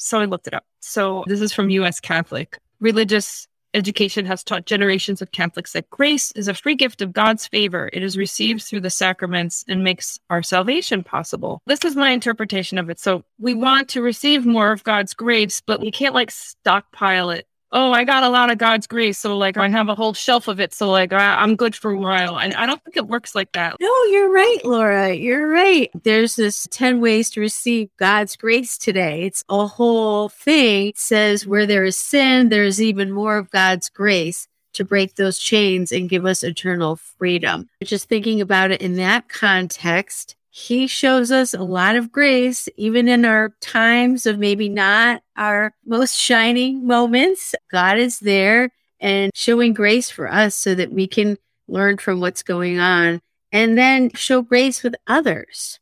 So 0.00 0.18
I 0.18 0.24
looked 0.24 0.46
it 0.46 0.54
up. 0.54 0.64
So 0.80 1.24
this 1.26 1.42
is 1.42 1.52
from 1.52 1.68
US 1.70 2.00
Catholic. 2.00 2.58
Religious 2.80 3.46
education 3.74 4.24
has 4.26 4.42
taught 4.42 4.64
generations 4.66 5.22
of 5.22 5.30
Catholics 5.30 5.74
that 5.74 5.90
grace 5.90 6.32
is 6.32 6.48
a 6.48 6.54
free 6.54 6.74
gift 6.74 7.02
of 7.02 7.12
God's 7.12 7.46
favor. 7.46 7.90
It 7.92 8.02
is 8.02 8.16
received 8.16 8.62
through 8.62 8.80
the 8.80 8.90
sacraments 8.90 9.64
and 9.68 9.84
makes 9.84 10.18
our 10.30 10.42
salvation 10.42 11.04
possible. 11.04 11.60
This 11.66 11.84
is 11.84 11.94
my 11.94 12.10
interpretation 12.10 12.78
of 12.78 12.90
it. 12.90 12.98
So 12.98 13.24
we 13.38 13.54
want 13.54 13.88
to 13.90 14.02
receive 14.02 14.46
more 14.46 14.72
of 14.72 14.82
God's 14.84 15.14
grace, 15.14 15.60
but 15.60 15.80
we 15.80 15.90
can't 15.90 16.14
like 16.14 16.30
stockpile 16.30 17.30
it 17.30 17.46
oh, 17.72 17.92
I 17.92 18.04
got 18.04 18.22
a 18.22 18.28
lot 18.28 18.50
of 18.50 18.58
God's 18.58 18.86
grace. 18.86 19.18
So, 19.18 19.36
like, 19.36 19.56
I 19.56 19.68
have 19.68 19.88
a 19.88 19.94
whole 19.94 20.14
shelf 20.14 20.48
of 20.48 20.60
it. 20.60 20.74
So, 20.74 20.90
like, 20.90 21.12
I, 21.12 21.42
am 21.42 21.56
good 21.56 21.74
for 21.74 21.92
a 21.92 21.98
while. 21.98 22.38
And 22.38 22.54
I 22.54 22.66
don't 22.66 22.82
think 22.84 22.96
it 22.96 23.06
works 23.06 23.34
like 23.34 23.52
that. 23.52 23.76
No, 23.80 24.04
you're 24.04 24.32
right, 24.32 24.58
Laura. 24.64 25.12
You're 25.14 25.48
right. 25.48 25.90
There's 26.02 26.36
this 26.36 26.66
10 26.70 27.00
ways 27.00 27.30
to 27.30 27.40
receive 27.40 27.90
God's 27.98 28.36
grace 28.36 28.76
today. 28.78 29.22
It's 29.22 29.44
a 29.48 29.66
whole 29.66 30.28
thing. 30.28 30.88
It 30.88 30.98
says 30.98 31.46
where 31.46 31.66
there 31.66 31.84
is 31.84 31.96
sin, 31.96 32.48
there 32.48 32.64
is 32.64 32.80
even 32.80 33.10
more 33.12 33.36
of 33.36 33.50
God's 33.50 33.88
grace 33.88 34.46
to 34.72 34.84
break 34.84 35.16
those 35.16 35.38
chains 35.38 35.92
and 35.92 36.08
give 36.08 36.24
us 36.24 36.42
eternal 36.42 36.96
freedom. 36.96 37.68
Just 37.82 38.08
thinking 38.08 38.40
about 38.40 38.70
it 38.70 38.80
in 38.80 38.94
that 38.96 39.28
context, 39.28 40.36
he 40.50 40.88
shows 40.88 41.30
us 41.30 41.54
a 41.54 41.62
lot 41.62 41.94
of 41.94 42.10
grace, 42.10 42.68
even 42.76 43.06
in 43.06 43.24
our 43.24 43.54
times 43.60 44.26
of 44.26 44.38
maybe 44.38 44.68
not 44.68 45.22
our 45.36 45.72
most 45.86 46.16
shining 46.16 46.86
moments. 46.86 47.54
God 47.70 47.98
is 47.98 48.18
there 48.18 48.70
and 48.98 49.30
showing 49.34 49.72
grace 49.72 50.10
for 50.10 50.30
us 50.30 50.56
so 50.56 50.74
that 50.74 50.92
we 50.92 51.06
can 51.06 51.38
learn 51.68 51.98
from 51.98 52.20
what's 52.20 52.42
going 52.42 52.80
on 52.80 53.20
and 53.52 53.78
then 53.78 54.10
show 54.14 54.42
grace 54.42 54.82
with 54.82 54.96
others, 55.06 55.78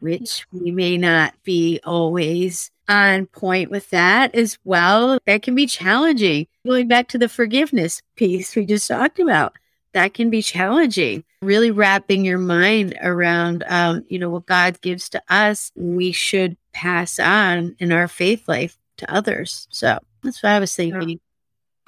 which 0.00 0.46
we 0.52 0.72
may 0.72 0.96
not 0.98 1.34
be 1.44 1.80
always 1.84 2.72
on 2.88 3.26
point 3.26 3.70
with 3.70 3.88
that 3.90 4.34
as 4.34 4.58
well. 4.64 5.20
That 5.26 5.42
can 5.42 5.54
be 5.54 5.66
challenging. 5.66 6.48
Going 6.66 6.88
back 6.88 7.06
to 7.08 7.18
the 7.18 7.28
forgiveness 7.28 8.02
piece 8.16 8.56
we 8.56 8.66
just 8.66 8.88
talked 8.88 9.20
about 9.20 9.54
that 9.92 10.14
can 10.14 10.30
be 10.30 10.42
challenging. 10.42 11.24
Really 11.42 11.70
wrapping 11.70 12.24
your 12.24 12.38
mind 12.38 12.96
around, 13.00 13.64
um, 13.66 14.04
you 14.08 14.18
know, 14.18 14.28
what 14.28 14.46
God 14.46 14.80
gives 14.82 15.08
to 15.10 15.22
us, 15.28 15.72
we 15.74 16.12
should 16.12 16.56
pass 16.72 17.18
on 17.18 17.76
in 17.78 17.92
our 17.92 18.08
faith 18.08 18.46
life 18.46 18.76
to 18.98 19.12
others. 19.12 19.66
So 19.70 19.98
that's 20.22 20.42
what 20.42 20.52
I 20.52 20.58
was 20.58 20.74
thinking. 20.74 21.20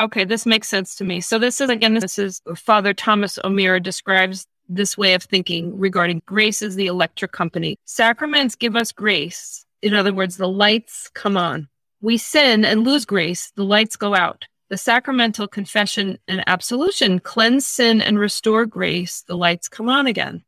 Okay, 0.00 0.24
this 0.24 0.46
makes 0.46 0.68
sense 0.68 0.96
to 0.96 1.04
me. 1.04 1.20
So 1.20 1.38
this 1.38 1.60
is 1.60 1.70
again, 1.70 1.94
this 1.94 2.18
is 2.18 2.40
Father 2.56 2.94
Thomas 2.94 3.38
O'Meara 3.44 3.78
describes 3.78 4.46
this 4.68 4.96
way 4.96 5.14
of 5.14 5.22
thinking 5.22 5.78
regarding 5.78 6.22
grace 6.26 6.62
as 6.62 6.74
the 6.74 6.86
electric 6.86 7.32
company. 7.32 7.78
Sacraments 7.84 8.54
give 8.54 8.74
us 8.74 8.90
grace. 8.90 9.64
In 9.82 9.94
other 9.94 10.12
words, 10.12 10.36
the 10.36 10.48
lights 10.48 11.10
come 11.14 11.36
on. 11.36 11.68
We 12.00 12.16
sin 12.16 12.64
and 12.64 12.84
lose 12.84 13.04
grace, 13.04 13.52
the 13.54 13.64
lights 13.64 13.96
go 13.96 14.14
out. 14.14 14.46
The 14.72 14.78
sacramental 14.78 15.48
confession 15.48 16.18
and 16.26 16.42
absolution 16.46 17.20
cleanse 17.20 17.66
sin 17.66 18.00
and 18.00 18.18
restore 18.18 18.64
grace. 18.64 19.22
The 19.28 19.36
lights 19.36 19.68
come 19.68 19.90
on 19.90 20.06
again. 20.06 20.44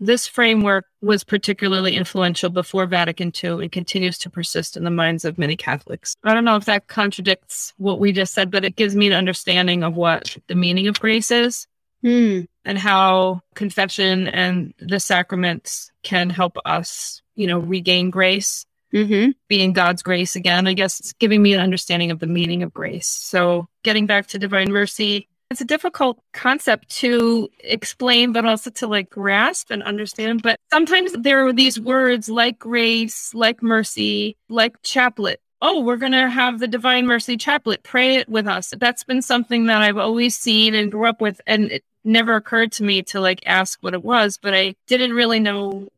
This 0.00 0.26
framework 0.26 0.86
was 1.00 1.22
particularly 1.22 1.94
influential 1.94 2.50
before 2.50 2.86
Vatican 2.86 3.30
II 3.32 3.62
and 3.62 3.70
continues 3.70 4.18
to 4.18 4.30
persist 4.30 4.76
in 4.76 4.82
the 4.82 4.90
minds 4.90 5.24
of 5.24 5.38
many 5.38 5.54
Catholics. 5.54 6.16
I 6.24 6.34
don't 6.34 6.44
know 6.44 6.56
if 6.56 6.64
that 6.64 6.88
contradicts 6.88 7.72
what 7.76 8.00
we 8.00 8.10
just 8.10 8.34
said, 8.34 8.50
but 8.50 8.64
it 8.64 8.74
gives 8.74 8.96
me 8.96 9.06
an 9.06 9.12
understanding 9.12 9.84
of 9.84 9.94
what 9.94 10.36
the 10.48 10.56
meaning 10.56 10.88
of 10.88 10.98
grace 10.98 11.30
is 11.30 11.68
hmm. 12.02 12.40
and 12.64 12.76
how 12.76 13.42
confession 13.54 14.26
and 14.26 14.74
the 14.80 14.98
sacraments 14.98 15.92
can 16.02 16.30
help 16.30 16.56
us, 16.64 17.22
you 17.36 17.46
know, 17.46 17.60
regain 17.60 18.10
grace 18.10 18.66
mm-hmm. 18.96 19.30
being 19.48 19.72
God's 19.72 20.02
grace 20.02 20.36
again. 20.36 20.66
I 20.66 20.74
guess 20.74 21.00
it's 21.00 21.12
giving 21.14 21.42
me 21.42 21.54
an 21.54 21.60
understanding 21.60 22.10
of 22.10 22.18
the 22.18 22.26
meaning 22.26 22.62
of 22.62 22.72
grace. 22.72 23.06
So 23.06 23.68
getting 23.82 24.06
back 24.06 24.26
to 24.28 24.38
divine 24.38 24.72
mercy, 24.72 25.28
it's 25.50 25.60
a 25.60 25.64
difficult 25.64 26.18
concept 26.32 26.88
to 26.96 27.48
explain, 27.60 28.32
but 28.32 28.44
also 28.44 28.70
to 28.70 28.86
like 28.86 29.10
grasp 29.10 29.70
and 29.70 29.82
understand. 29.82 30.42
But 30.42 30.58
sometimes 30.72 31.12
there 31.12 31.46
are 31.46 31.52
these 31.52 31.78
words 31.78 32.28
like 32.28 32.58
grace, 32.58 33.32
like 33.34 33.62
mercy, 33.62 34.36
like 34.48 34.82
chaplet. 34.82 35.40
Oh, 35.62 35.80
we're 35.80 35.96
going 35.96 36.12
to 36.12 36.28
have 36.28 36.58
the 36.58 36.68
Divine 36.68 37.06
Mercy 37.06 37.38
Chaplet. 37.38 37.82
Pray 37.82 38.16
it 38.16 38.28
with 38.28 38.46
us. 38.46 38.74
That's 38.78 39.04
been 39.04 39.22
something 39.22 39.66
that 39.66 39.80
I've 39.80 39.96
always 39.96 40.36
seen 40.36 40.74
and 40.74 40.92
grew 40.92 41.08
up 41.08 41.22
with. 41.22 41.40
And 41.46 41.72
it 41.72 41.84
never 42.04 42.36
occurred 42.36 42.72
to 42.72 42.84
me 42.84 43.02
to 43.02 43.20
like 43.20 43.40
ask 43.46 43.82
what 43.82 43.94
it 43.94 44.04
was, 44.04 44.38
but 44.40 44.54
I 44.54 44.74
didn't 44.86 45.14
really 45.14 45.40
know 45.40 45.88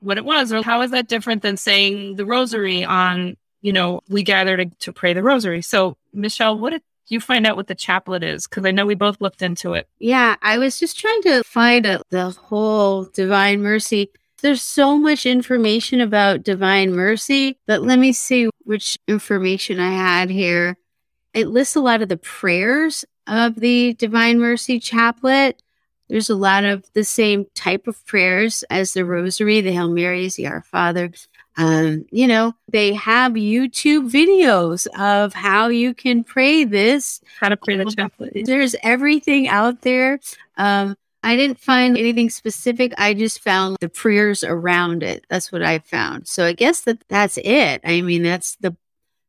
what 0.00 0.18
it 0.18 0.24
was 0.24 0.52
or 0.52 0.62
how 0.62 0.82
is 0.82 0.90
that 0.90 1.08
different 1.08 1.42
than 1.42 1.56
saying 1.56 2.16
the 2.16 2.26
rosary 2.26 2.84
on 2.84 3.36
you 3.60 3.72
know 3.72 4.00
we 4.08 4.22
gather 4.22 4.56
to, 4.56 4.66
to 4.66 4.92
pray 4.92 5.12
the 5.12 5.22
rosary? 5.22 5.62
So 5.62 5.96
michelle 6.12 6.58
what 6.58 6.70
did 6.70 6.82
you 7.08 7.20
find 7.20 7.46
out 7.46 7.56
what 7.56 7.66
the 7.66 7.74
chaplet 7.74 8.22
is? 8.22 8.46
Because 8.46 8.64
i 8.64 8.70
know 8.70 8.86
we 8.86 8.94
both 8.94 9.20
looked 9.20 9.42
into 9.42 9.74
it. 9.74 9.88
Yeah 9.98 10.36
i 10.42 10.58
was 10.58 10.78
just 10.78 10.98
trying 10.98 11.22
to 11.22 11.42
find 11.44 11.86
out 11.86 12.02
the 12.10 12.30
whole 12.30 13.04
divine 13.04 13.62
mercy. 13.62 14.10
There's 14.40 14.62
so 14.62 14.96
much 14.96 15.26
information 15.26 16.00
about 16.00 16.44
divine 16.44 16.92
mercy 16.92 17.58
but 17.66 17.82
let 17.82 17.98
me 17.98 18.12
see 18.12 18.48
which 18.64 18.98
information 19.08 19.80
i 19.80 19.90
had 19.90 20.30
here. 20.30 20.76
It 21.34 21.48
lists 21.48 21.76
a 21.76 21.80
lot 21.80 22.02
of 22.02 22.08
the 22.08 22.16
prayers 22.16 23.04
of 23.26 23.56
the 23.56 23.94
divine 23.94 24.38
mercy 24.38 24.80
chaplet 24.80 25.62
there's 26.08 26.30
a 26.30 26.34
lot 26.34 26.64
of 26.64 26.84
the 26.94 27.04
same 27.04 27.46
type 27.54 27.86
of 27.86 28.04
prayers 28.06 28.64
as 28.70 28.92
the 28.92 29.04
Rosary, 29.04 29.60
the 29.60 29.72
Hail 29.72 29.90
Marys, 29.90 30.36
the 30.36 30.46
Our 30.46 30.62
Father. 30.62 31.10
Um, 31.56 32.06
you 32.10 32.26
know, 32.26 32.54
they 32.70 32.94
have 32.94 33.32
YouTube 33.32 34.10
videos 34.10 34.86
of 34.98 35.34
how 35.34 35.68
you 35.68 35.92
can 35.92 36.24
pray 36.24 36.64
this. 36.64 37.20
How 37.40 37.48
to 37.48 37.56
pray 37.56 37.76
the 37.76 37.84
chaplet. 37.84 38.46
There's 38.46 38.76
everything 38.82 39.48
out 39.48 39.82
there. 39.82 40.20
Um, 40.56 40.96
I 41.22 41.36
didn't 41.36 41.58
find 41.58 41.98
anything 41.98 42.30
specific. 42.30 42.94
I 42.96 43.12
just 43.12 43.40
found 43.40 43.76
the 43.80 43.88
prayers 43.88 44.44
around 44.44 45.02
it. 45.02 45.26
That's 45.28 45.50
what 45.50 45.62
I 45.62 45.80
found. 45.80 46.28
So 46.28 46.44
I 46.44 46.52
guess 46.52 46.82
that 46.82 47.02
that's 47.08 47.38
it. 47.38 47.80
I 47.84 48.02
mean, 48.02 48.22
that's 48.22 48.56
the 48.56 48.76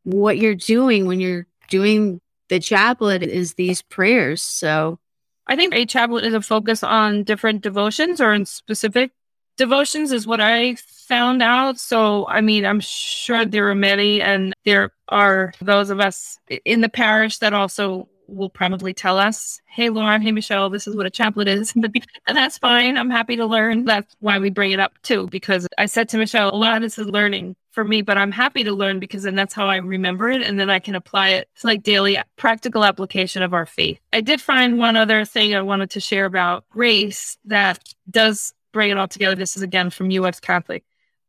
what 0.04 0.38
you're 0.38 0.56
doing 0.56 1.08
when 1.08 1.20
you're 1.20 1.48
doing 1.70 2.22
the 2.50 2.60
chaplet 2.60 3.24
is 3.24 3.56
these 3.56 3.82
prayers. 3.82 4.42
So 4.42 5.00
I 5.50 5.56
think 5.56 5.74
a 5.74 5.86
chaplet 5.88 6.26
is 6.26 6.36
a 6.36 6.42
focus 6.42 6.84
on 6.84 7.24
different 7.24 7.64
devotions 7.64 8.22
or 8.22 8.36
in 8.36 8.46
specific 8.46 9.12
devotions 9.58 10.12
is 10.12 10.28
what 10.28 10.40
I 10.40 10.76
found 10.76 11.42
out. 11.42 11.80
So, 11.80 12.28
I 12.28 12.40
mean, 12.42 12.68
I'm 12.68 12.80
sure 12.80 13.46
there 13.46 13.68
are 13.70 13.76
many, 13.76 14.22
and 14.22 14.54
there 14.64 14.92
are 15.08 15.52
those 15.60 15.90
of 15.90 16.00
us 16.00 16.38
in 16.66 16.82
the 16.82 16.88
parish 16.88 17.40
that 17.40 17.54
also 17.54 18.08
will 18.30 18.50
probably 18.50 18.94
tell 18.94 19.18
us, 19.18 19.62
hey, 19.66 19.90
Laura, 19.90 20.20
hey, 20.20 20.32
Michelle, 20.32 20.70
this 20.70 20.88
is 20.88 20.96
what 20.96 21.06
a 21.06 21.10
chaplet 21.10 21.48
is. 21.48 21.74
and 22.28 22.38
that's 22.38 22.58
fine. 22.58 22.98
I'm 22.98 23.10
happy 23.10 23.36
to 23.36 23.46
learn. 23.46 23.86
That's 23.86 24.16
why 24.20 24.40
we 24.40 24.50
bring 24.50 24.72
it 24.72 24.80
up 24.80 24.94
too, 25.04 25.28
because 25.28 25.68
I 25.78 25.86
said 25.86 26.10
to 26.10 26.18
Michelle, 26.18 26.54
a 26.54 26.56
lot 26.56 26.78
of 26.78 26.82
this 26.82 26.98
is 26.98 27.08
learning 27.08 27.56
for 27.72 27.84
me, 27.84 28.02
but 28.02 28.18
I'm 28.18 28.32
happy 28.32 28.64
to 28.64 28.74
learn 28.74 29.00
because 29.00 29.24
then 29.24 29.36
that's 29.36 29.54
how 29.54 29.68
I 29.68 29.78
remember 29.78 30.30
it. 30.30 30.42
And 30.42 30.60
then 30.60 30.70
I 30.70 30.80
can 30.80 30.96
apply 30.96 31.30
it 31.30 31.50
to 31.60 31.68
like 31.68 31.84
daily 31.84 32.18
practical 32.36 32.84
application 32.84 33.42
of 33.42 33.54
our 33.54 33.66
faith. 33.66 34.00
I 34.12 34.22
did 34.22 34.42
find 34.42 34.78
one 34.78 34.96
other 34.96 35.26
thing 35.26 35.56
I 35.56 35.62
wanted 35.62 35.92
to 35.92 36.00
share 36.00 36.26
about 36.26 36.68
grace 36.70 37.38
that 37.46 37.80
does 38.10 38.54
bring 38.72 38.90
it 38.92 38.98
all 38.98 39.08
together. 39.08 39.36
This 39.36 39.56
is 39.56 39.62
again 39.62 39.90
from 39.90 40.12
US 40.12 40.40
Catholic. 40.40 40.84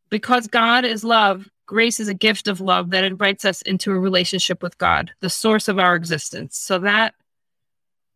Because 0.09 0.49
God 0.49 0.85
is 0.85 1.05
love, 1.05 1.49
grace 1.71 2.01
is 2.01 2.09
a 2.09 2.15
gift 2.15 2.49
of 2.49 2.61
love 2.61 2.91
that 2.91 3.05
invites 3.05 3.45
us 3.45 3.63
into 3.63 3.93
a 3.93 3.99
relationship 3.99 4.61
with 4.61 4.77
God, 4.77 5.13
the 5.21 5.31
source 5.31 5.69
of 5.69 5.79
our 5.79 5.95
existence. 5.95 6.59
So 6.59 6.81
that 6.81 7.15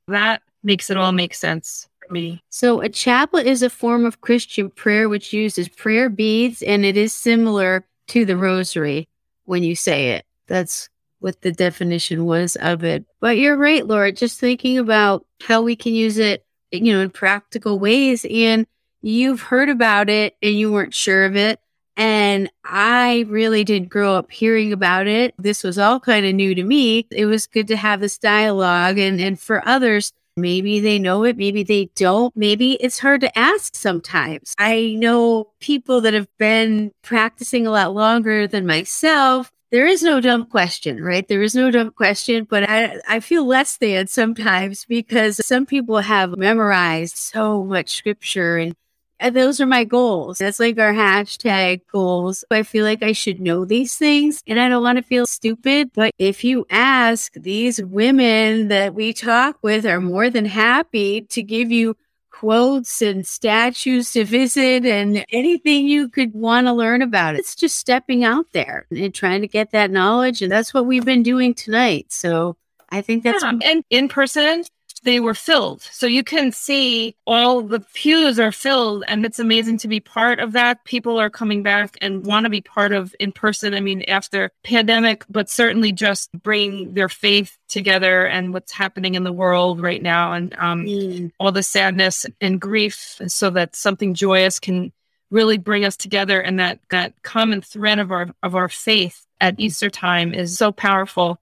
that 0.08 0.42
makes 0.64 0.90
it 0.90 0.96
all 0.96 1.12
make 1.12 1.34
sense 1.34 1.88
for 2.04 2.12
me. 2.12 2.42
So, 2.48 2.80
a 2.80 2.88
chaplet 2.88 3.46
is 3.46 3.62
a 3.62 3.70
form 3.70 4.06
of 4.06 4.20
Christian 4.20 4.70
prayer 4.70 5.08
which 5.08 5.32
uses 5.32 5.68
prayer 5.68 6.08
beads, 6.10 6.62
and 6.62 6.84
it 6.84 6.96
is 6.96 7.12
similar 7.12 7.86
to 8.08 8.24
the 8.24 8.36
rosary 8.36 9.08
when 9.44 9.62
you 9.62 9.76
say 9.76 10.10
it. 10.10 10.26
That's 10.48 10.88
what 11.20 11.40
the 11.42 11.52
definition 11.52 12.24
was 12.24 12.56
of 12.56 12.82
it. 12.82 13.06
But 13.20 13.38
you're 13.38 13.56
right, 13.56 13.86
Laura, 13.86 14.10
just 14.10 14.40
thinking 14.40 14.78
about 14.78 15.24
how 15.44 15.62
we 15.62 15.76
can 15.76 15.94
use 15.94 16.18
it, 16.18 16.44
you 16.72 16.92
know, 16.92 17.00
in 17.00 17.10
practical 17.10 17.78
ways. 17.78 18.26
And 18.28 18.66
you've 19.00 19.42
heard 19.42 19.68
about 19.68 20.10
it 20.10 20.36
and 20.42 20.58
you 20.58 20.72
weren't 20.72 20.92
sure 20.92 21.24
of 21.24 21.36
it. 21.36 21.60
And 21.96 22.50
I 22.64 23.24
really 23.28 23.62
didn't 23.64 23.88
grow 23.88 24.14
up 24.14 24.30
hearing 24.30 24.72
about 24.72 25.06
it. 25.06 25.34
This 25.38 25.62
was 25.62 25.78
all 25.78 26.00
kind 26.00 26.26
of 26.26 26.34
new 26.34 26.54
to 26.54 26.64
me. 26.64 27.06
It 27.10 27.26
was 27.26 27.46
good 27.46 27.68
to 27.68 27.76
have 27.76 28.00
this 28.00 28.18
dialogue 28.18 28.98
and, 28.98 29.20
and 29.20 29.38
for 29.38 29.66
others 29.66 30.12
Maybe 30.36 30.80
they 30.80 30.98
know 30.98 31.22
it, 31.24 31.36
maybe 31.36 31.62
they 31.62 31.90
don't. 31.94 32.36
Maybe 32.36 32.72
it's 32.74 32.98
hard 32.98 33.20
to 33.20 33.38
ask 33.38 33.76
sometimes. 33.76 34.54
I 34.58 34.96
know 34.98 35.52
people 35.60 36.00
that 36.00 36.14
have 36.14 36.28
been 36.38 36.90
practicing 37.02 37.66
a 37.66 37.70
lot 37.70 37.94
longer 37.94 38.48
than 38.48 38.66
myself. 38.66 39.52
There 39.70 39.86
is 39.86 40.02
no 40.02 40.20
dumb 40.20 40.46
question, 40.46 41.02
right? 41.02 41.26
There 41.26 41.42
is 41.42 41.54
no 41.54 41.70
dumb 41.70 41.90
question, 41.90 42.46
but 42.50 42.68
I, 42.68 43.00
I 43.08 43.20
feel 43.20 43.44
less 43.44 43.76
than 43.76 44.08
sometimes 44.08 44.84
because 44.84 45.44
some 45.44 45.66
people 45.66 45.98
have 45.98 46.36
memorized 46.36 47.16
so 47.16 47.64
much 47.64 47.94
scripture 47.94 48.56
and 48.56 48.74
and 49.20 49.34
those 49.34 49.60
are 49.60 49.66
my 49.66 49.84
goals. 49.84 50.38
That's 50.38 50.60
like 50.60 50.78
our 50.78 50.92
hashtag 50.92 51.80
goals. 51.92 52.44
I 52.50 52.62
feel 52.62 52.84
like 52.84 53.02
I 53.02 53.12
should 53.12 53.40
know 53.40 53.64
these 53.64 53.96
things 53.96 54.42
and 54.46 54.60
I 54.60 54.68
don't 54.68 54.82
want 54.82 54.96
to 54.98 55.02
feel 55.02 55.26
stupid. 55.26 55.90
But 55.94 56.12
if 56.18 56.44
you 56.44 56.66
ask, 56.70 57.32
these 57.34 57.82
women 57.82 58.68
that 58.68 58.94
we 58.94 59.12
talk 59.12 59.58
with 59.62 59.86
are 59.86 60.00
more 60.00 60.30
than 60.30 60.44
happy 60.44 61.22
to 61.22 61.42
give 61.42 61.70
you 61.70 61.96
quotes 62.30 63.00
and 63.00 63.24
statues 63.26 64.10
to 64.12 64.24
visit 64.24 64.84
and 64.84 65.24
anything 65.30 65.86
you 65.86 66.08
could 66.08 66.34
want 66.34 66.66
to 66.66 66.72
learn 66.72 67.00
about. 67.00 67.36
It. 67.36 67.38
It's 67.38 67.54
just 67.54 67.78
stepping 67.78 68.24
out 68.24 68.46
there 68.52 68.86
and 68.90 69.14
trying 69.14 69.40
to 69.42 69.48
get 69.48 69.70
that 69.70 69.90
knowledge. 69.90 70.42
And 70.42 70.50
that's 70.50 70.74
what 70.74 70.84
we've 70.84 71.04
been 71.04 71.22
doing 71.22 71.54
tonight. 71.54 72.06
So 72.10 72.56
I 72.90 73.02
think 73.02 73.22
that's. 73.22 73.42
Yeah. 73.42 73.52
And 73.64 73.84
in 73.88 74.08
person, 74.08 74.64
they 75.04 75.20
were 75.20 75.34
filled. 75.34 75.82
So 75.82 76.06
you 76.06 76.24
can 76.24 76.50
see 76.50 77.14
all 77.26 77.62
the 77.62 77.80
pews 77.80 78.38
are 78.38 78.52
filled 78.52 79.04
and 79.06 79.24
it's 79.24 79.38
amazing 79.38 79.78
to 79.78 79.88
be 79.88 80.00
part 80.00 80.40
of 80.40 80.52
that. 80.52 80.84
People 80.84 81.20
are 81.20 81.30
coming 81.30 81.62
back 81.62 81.96
and 82.00 82.26
want 82.26 82.44
to 82.44 82.50
be 82.50 82.60
part 82.60 82.92
of 82.92 83.14
in 83.20 83.32
person. 83.32 83.74
I 83.74 83.80
mean, 83.80 84.02
after 84.08 84.50
pandemic, 84.64 85.24
but 85.28 85.48
certainly 85.48 85.92
just 85.92 86.32
bring 86.32 86.94
their 86.94 87.08
faith 87.08 87.56
together 87.68 88.26
and 88.26 88.52
what's 88.52 88.72
happening 88.72 89.14
in 89.14 89.24
the 89.24 89.32
world 89.32 89.80
right 89.80 90.02
now 90.02 90.32
and 90.32 90.54
um, 90.58 90.84
mm. 90.84 91.30
all 91.38 91.52
the 91.52 91.62
sadness 91.62 92.26
and 92.40 92.60
grief 92.60 93.20
so 93.26 93.50
that 93.50 93.76
something 93.76 94.14
joyous 94.14 94.58
can 94.58 94.92
really 95.30 95.58
bring 95.58 95.84
us 95.84 95.96
together 95.96 96.40
and 96.40 96.60
that 96.60 96.78
that 96.90 97.22
common 97.22 97.60
thread 97.60 97.98
of 97.98 98.12
our 98.12 98.28
of 98.42 98.54
our 98.54 98.68
faith 98.68 99.26
at 99.40 99.58
Easter 99.58 99.90
time 99.90 100.32
is 100.32 100.56
so 100.56 100.70
powerful 100.70 101.40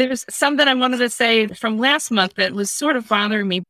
there's 0.00 0.24
something 0.28 0.66
I 0.66 0.74
wanted 0.74 0.98
to 0.98 1.10
say 1.10 1.46
from 1.48 1.78
last 1.78 2.10
month 2.10 2.34
that 2.34 2.52
was 2.52 2.70
sort 2.70 2.96
of 2.96 3.08
bothering 3.08 3.46
me. 3.46 3.62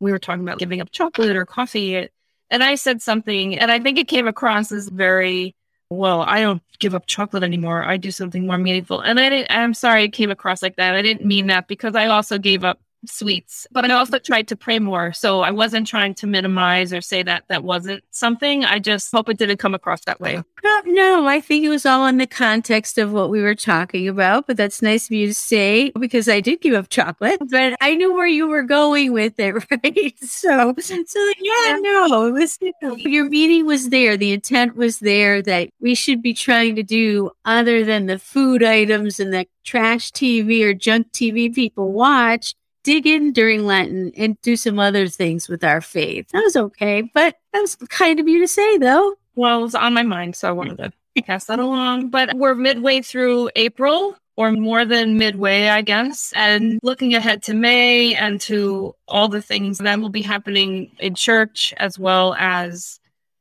We 0.00 0.12
were 0.12 0.18
talking 0.18 0.42
about 0.42 0.58
giving 0.58 0.80
up 0.80 0.90
chocolate 0.90 1.36
or 1.36 1.44
coffee, 1.44 2.08
and 2.50 2.62
I 2.62 2.74
said 2.74 3.02
something, 3.02 3.58
and 3.58 3.70
I 3.70 3.78
think 3.78 3.98
it 3.98 4.08
came 4.08 4.26
across 4.26 4.72
as 4.72 4.88
very 4.88 5.54
well. 5.90 6.22
I 6.22 6.40
don't 6.40 6.62
give 6.78 6.94
up 6.94 7.06
chocolate 7.06 7.42
anymore. 7.42 7.82
I 7.84 7.96
do 7.96 8.10
something 8.10 8.46
more 8.46 8.58
meaningful, 8.58 9.00
and 9.00 9.20
I 9.20 9.28
didn't. 9.28 9.50
I'm 9.50 9.74
sorry 9.74 10.04
it 10.04 10.12
came 10.12 10.30
across 10.30 10.62
like 10.62 10.76
that. 10.76 10.94
I 10.94 11.02
didn't 11.02 11.26
mean 11.26 11.48
that 11.48 11.68
because 11.68 11.94
I 11.94 12.06
also 12.06 12.38
gave 12.38 12.64
up 12.64 12.80
sweets, 13.06 13.66
but 13.72 13.90
I 13.90 13.94
also 13.94 14.18
tried 14.18 14.48
to 14.48 14.56
pray 14.56 14.78
more. 14.78 15.12
So 15.12 15.40
I 15.40 15.50
wasn't 15.50 15.86
trying 15.86 16.14
to 16.14 16.26
minimize 16.26 16.92
or 16.92 17.00
say 17.00 17.22
that 17.22 17.44
that 17.48 17.64
wasn't 17.64 18.04
something. 18.10 18.64
I 18.64 18.78
just 18.78 19.10
hope 19.12 19.28
it 19.28 19.38
didn't 19.38 19.58
come 19.58 19.74
across 19.74 20.04
that 20.04 20.20
way. 20.20 20.42
No, 20.64 20.82
no, 20.86 21.26
I 21.26 21.40
think 21.40 21.64
it 21.64 21.68
was 21.68 21.84
all 21.84 22.06
in 22.06 22.18
the 22.18 22.26
context 22.26 22.98
of 22.98 23.12
what 23.12 23.30
we 23.30 23.42
were 23.42 23.54
talking 23.54 24.06
about, 24.08 24.46
but 24.46 24.56
that's 24.56 24.82
nice 24.82 25.06
of 25.06 25.12
you 25.12 25.26
to 25.26 25.34
say 25.34 25.90
because 25.98 26.28
I 26.28 26.40
did 26.40 26.60
give 26.60 26.74
up 26.74 26.88
chocolate, 26.88 27.40
but 27.50 27.74
I 27.80 27.94
knew 27.94 28.14
where 28.14 28.26
you 28.26 28.46
were 28.46 28.62
going 28.62 29.12
with 29.12 29.38
it, 29.38 29.52
right? 29.70 30.18
So, 30.20 30.74
so 30.78 31.32
yeah, 31.40 31.78
no, 31.80 32.26
it 32.26 32.32
was, 32.32 32.58
your 32.96 33.28
meaning 33.28 33.66
was 33.66 33.88
there. 33.88 34.16
The 34.16 34.32
intent 34.32 34.76
was 34.76 35.00
there 35.00 35.42
that 35.42 35.70
we 35.80 35.94
should 35.94 36.22
be 36.22 36.34
trying 36.34 36.76
to 36.76 36.82
do 36.82 37.30
other 37.44 37.84
than 37.84 38.06
the 38.06 38.18
food 38.18 38.62
items 38.62 39.18
and 39.18 39.32
the 39.32 39.46
trash 39.64 40.12
TV 40.12 40.64
or 40.64 40.74
junk 40.74 41.12
TV 41.12 41.52
people 41.52 41.92
watch 41.92 42.54
dig 42.82 43.06
in 43.06 43.32
during 43.32 43.66
Lenten 43.66 44.12
and 44.16 44.40
do 44.42 44.56
some 44.56 44.78
other 44.78 45.08
things 45.08 45.48
with 45.48 45.64
our 45.64 45.80
faith. 45.80 46.28
That 46.30 46.42
was 46.42 46.56
okay, 46.56 47.02
but 47.14 47.36
that 47.52 47.60
was 47.60 47.76
kind 47.76 48.20
of 48.20 48.28
you 48.28 48.40
to 48.40 48.48
say, 48.48 48.78
though. 48.78 49.14
Well, 49.34 49.60
it 49.60 49.62
was 49.62 49.74
on 49.74 49.94
my 49.94 50.02
mind, 50.02 50.36
so 50.36 50.48
I 50.48 50.52
wanted 50.52 50.78
to 50.78 51.22
pass 51.22 51.46
that 51.46 51.58
along. 51.58 52.10
But 52.10 52.34
we're 52.34 52.54
midway 52.54 53.00
through 53.00 53.50
April, 53.56 54.16
or 54.36 54.52
more 54.52 54.84
than 54.84 55.18
midway, 55.18 55.68
I 55.68 55.82
guess, 55.82 56.32
and 56.34 56.78
looking 56.82 57.14
ahead 57.14 57.42
to 57.44 57.54
May 57.54 58.14
and 58.14 58.40
to 58.42 58.94
all 59.08 59.28
the 59.28 59.42
things 59.42 59.78
that 59.78 60.00
will 60.00 60.08
be 60.08 60.22
happening 60.22 60.90
in 60.98 61.14
church 61.14 61.74
as 61.76 61.98
well 61.98 62.34
as 62.38 62.98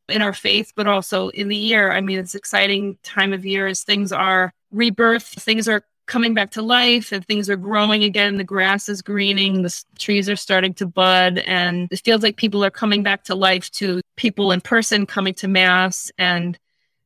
in 0.09 0.21
our 0.21 0.33
faith, 0.33 0.73
but 0.75 0.87
also 0.87 1.29
in 1.29 1.47
the 1.47 1.55
year. 1.55 1.91
I 1.91 2.01
mean, 2.01 2.19
it's 2.19 2.35
exciting 2.35 2.97
time 3.03 3.31
of 3.31 3.45
year 3.45 3.67
as 3.67 3.83
things 3.83 4.11
are 4.11 4.53
rebirth, 4.71 5.23
things 5.23 5.67
are 5.67 5.83
coming 6.07 6.33
back 6.33 6.51
to 6.51 6.61
life 6.61 7.11
and 7.11 7.25
things 7.25 7.49
are 7.49 7.55
growing 7.55 8.03
again. 8.03 8.37
The 8.37 8.43
grass 8.43 8.89
is 8.89 9.01
greening, 9.01 9.61
the 9.61 9.83
trees 9.97 10.29
are 10.29 10.35
starting 10.35 10.73
to 10.75 10.85
bud, 10.85 11.37
and 11.39 11.87
it 11.91 12.01
feels 12.03 12.23
like 12.23 12.37
people 12.37 12.63
are 12.65 12.71
coming 12.71 13.03
back 13.03 13.23
to 13.25 13.35
life 13.35 13.69
to 13.71 14.01
people 14.17 14.51
in 14.51 14.61
person 14.61 15.05
coming 15.05 15.33
to 15.35 15.47
Mass. 15.47 16.11
And 16.17 16.57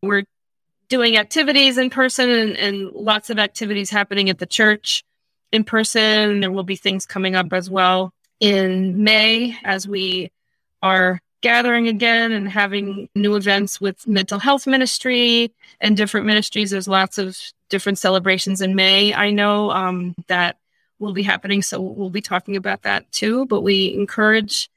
we're 0.02 0.24
doing 0.90 1.18
activities 1.18 1.78
in 1.78 1.90
person 1.90 2.30
and, 2.30 2.58
and 2.58 2.92
lots 2.92 3.30
of 3.30 3.40
activities 3.40 3.90
happening 3.90 4.30
at 4.30 4.40
the 4.40 4.46
church 4.46 5.04
in 5.52 5.64
person. 5.64 6.40
There 6.40 6.52
will 6.52 6.64
be 6.64 6.76
things 6.76 7.06
coming 7.06 7.36
up 7.36 7.54
as 7.54 7.70
well 7.70 8.12
in 8.40 9.04
May 9.04 9.58
as 9.64 9.88
we 9.88 10.32
are 10.82 11.20
gathering 11.42 11.88
again 11.88 12.32
and 12.32 12.50
having 12.50 13.08
new 13.16 13.36
events 13.36 13.80
with 13.80 14.08
mental 14.08 14.40
health 14.40 14.66
ministry 14.66 15.54
and 15.80 15.96
different 15.96 16.26
ministries. 16.26 16.72
There's 16.72 16.88
lots 16.88 17.18
of 17.18 17.38
different 17.70 17.98
celebrations 17.98 18.62
in 18.62 18.76
May. 18.76 19.14
I 19.14 19.32
know 19.32 19.72
um, 19.72 20.16
that 20.28 20.58
will 21.00 21.14
be 21.14 21.24
happening, 21.24 21.62
so 21.62 21.82
we'll 21.82 22.10
be 22.10 22.22
talking 22.22 22.56
about 22.56 22.84
that 22.84 23.12
too. 23.12 23.46
But 23.46 23.62
we 23.62 23.94
encourage 23.94 24.70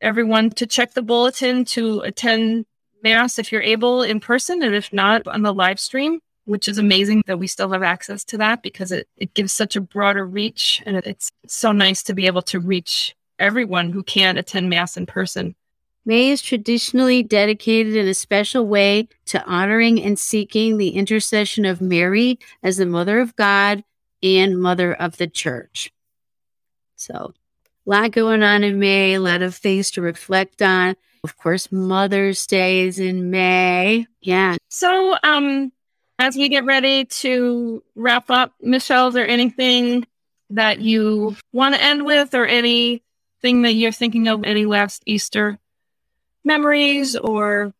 everyone 0.00 0.50
to 0.50 0.66
check 0.66 0.94
the 0.94 1.02
bulletin 1.02 1.64
to 1.64 2.00
attend 2.00 2.66
Mass 3.02 3.38
if 3.38 3.52
you're 3.52 3.62
able 3.62 4.02
in 4.02 4.20
person, 4.20 4.62
and 4.62 4.74
if 4.74 4.92
not, 4.92 5.26
on 5.28 5.42
the 5.42 5.54
live 5.54 5.80
stream. 5.80 6.20
Which 6.44 6.68
is 6.68 6.78
amazing 6.78 7.24
that 7.26 7.40
we 7.40 7.48
still 7.48 7.72
have 7.72 7.82
access 7.82 8.22
to 8.26 8.38
that 8.38 8.62
because 8.62 8.92
it, 8.92 9.08
it 9.16 9.34
gives 9.34 9.52
such 9.52 9.74
a 9.74 9.80
broader 9.80 10.24
reach. 10.24 10.80
And 10.86 10.96
it's 10.96 11.32
so 11.48 11.72
nice 11.72 12.04
to 12.04 12.14
be 12.14 12.26
able 12.28 12.42
to 12.42 12.60
reach 12.60 13.16
everyone 13.40 13.90
who 13.90 14.04
can't 14.04 14.38
attend 14.38 14.70
Mass 14.70 14.96
in 14.96 15.06
person. 15.06 15.56
May 16.06 16.30
is 16.30 16.40
traditionally 16.40 17.24
dedicated 17.24 17.96
in 17.96 18.06
a 18.06 18.14
special 18.14 18.64
way 18.64 19.08
to 19.26 19.44
honoring 19.44 20.00
and 20.00 20.16
seeking 20.16 20.76
the 20.76 20.90
intercession 20.90 21.64
of 21.64 21.80
Mary 21.80 22.38
as 22.62 22.76
the 22.76 22.86
Mother 22.86 23.18
of 23.18 23.34
God 23.34 23.82
and 24.22 24.60
Mother 24.60 24.94
of 24.94 25.16
the 25.16 25.26
Church. 25.26 25.90
So, 26.94 27.34
a 27.86 27.90
lot 27.90 28.12
going 28.12 28.44
on 28.44 28.62
in 28.62 28.78
May, 28.78 29.14
a 29.14 29.20
lot 29.20 29.42
of 29.42 29.56
things 29.56 29.90
to 29.92 30.00
reflect 30.00 30.62
on. 30.62 30.94
Of 31.24 31.36
course, 31.36 31.72
Mother's 31.72 32.46
Day 32.46 32.86
is 32.86 33.00
in 33.00 33.30
May. 33.30 34.06
Yeah. 34.20 34.56
So, 34.68 35.16
um, 35.24 35.72
as 36.20 36.36
we 36.36 36.48
get 36.48 36.64
ready 36.64 37.06
to 37.06 37.82
wrap 37.96 38.30
up, 38.30 38.54
Michelle, 38.60 39.08
is 39.08 39.14
there 39.14 39.26
anything 39.26 40.06
that 40.50 40.80
you 40.80 41.34
want 41.52 41.74
to 41.74 41.82
end 41.82 42.06
with 42.06 42.32
or 42.32 42.46
anything 42.46 43.02
that 43.62 43.72
you're 43.72 43.90
thinking 43.90 44.28
of 44.28 44.44
any 44.44 44.66
last 44.66 45.02
Easter 45.04 45.58
memories 46.46 47.16
or 47.16 47.74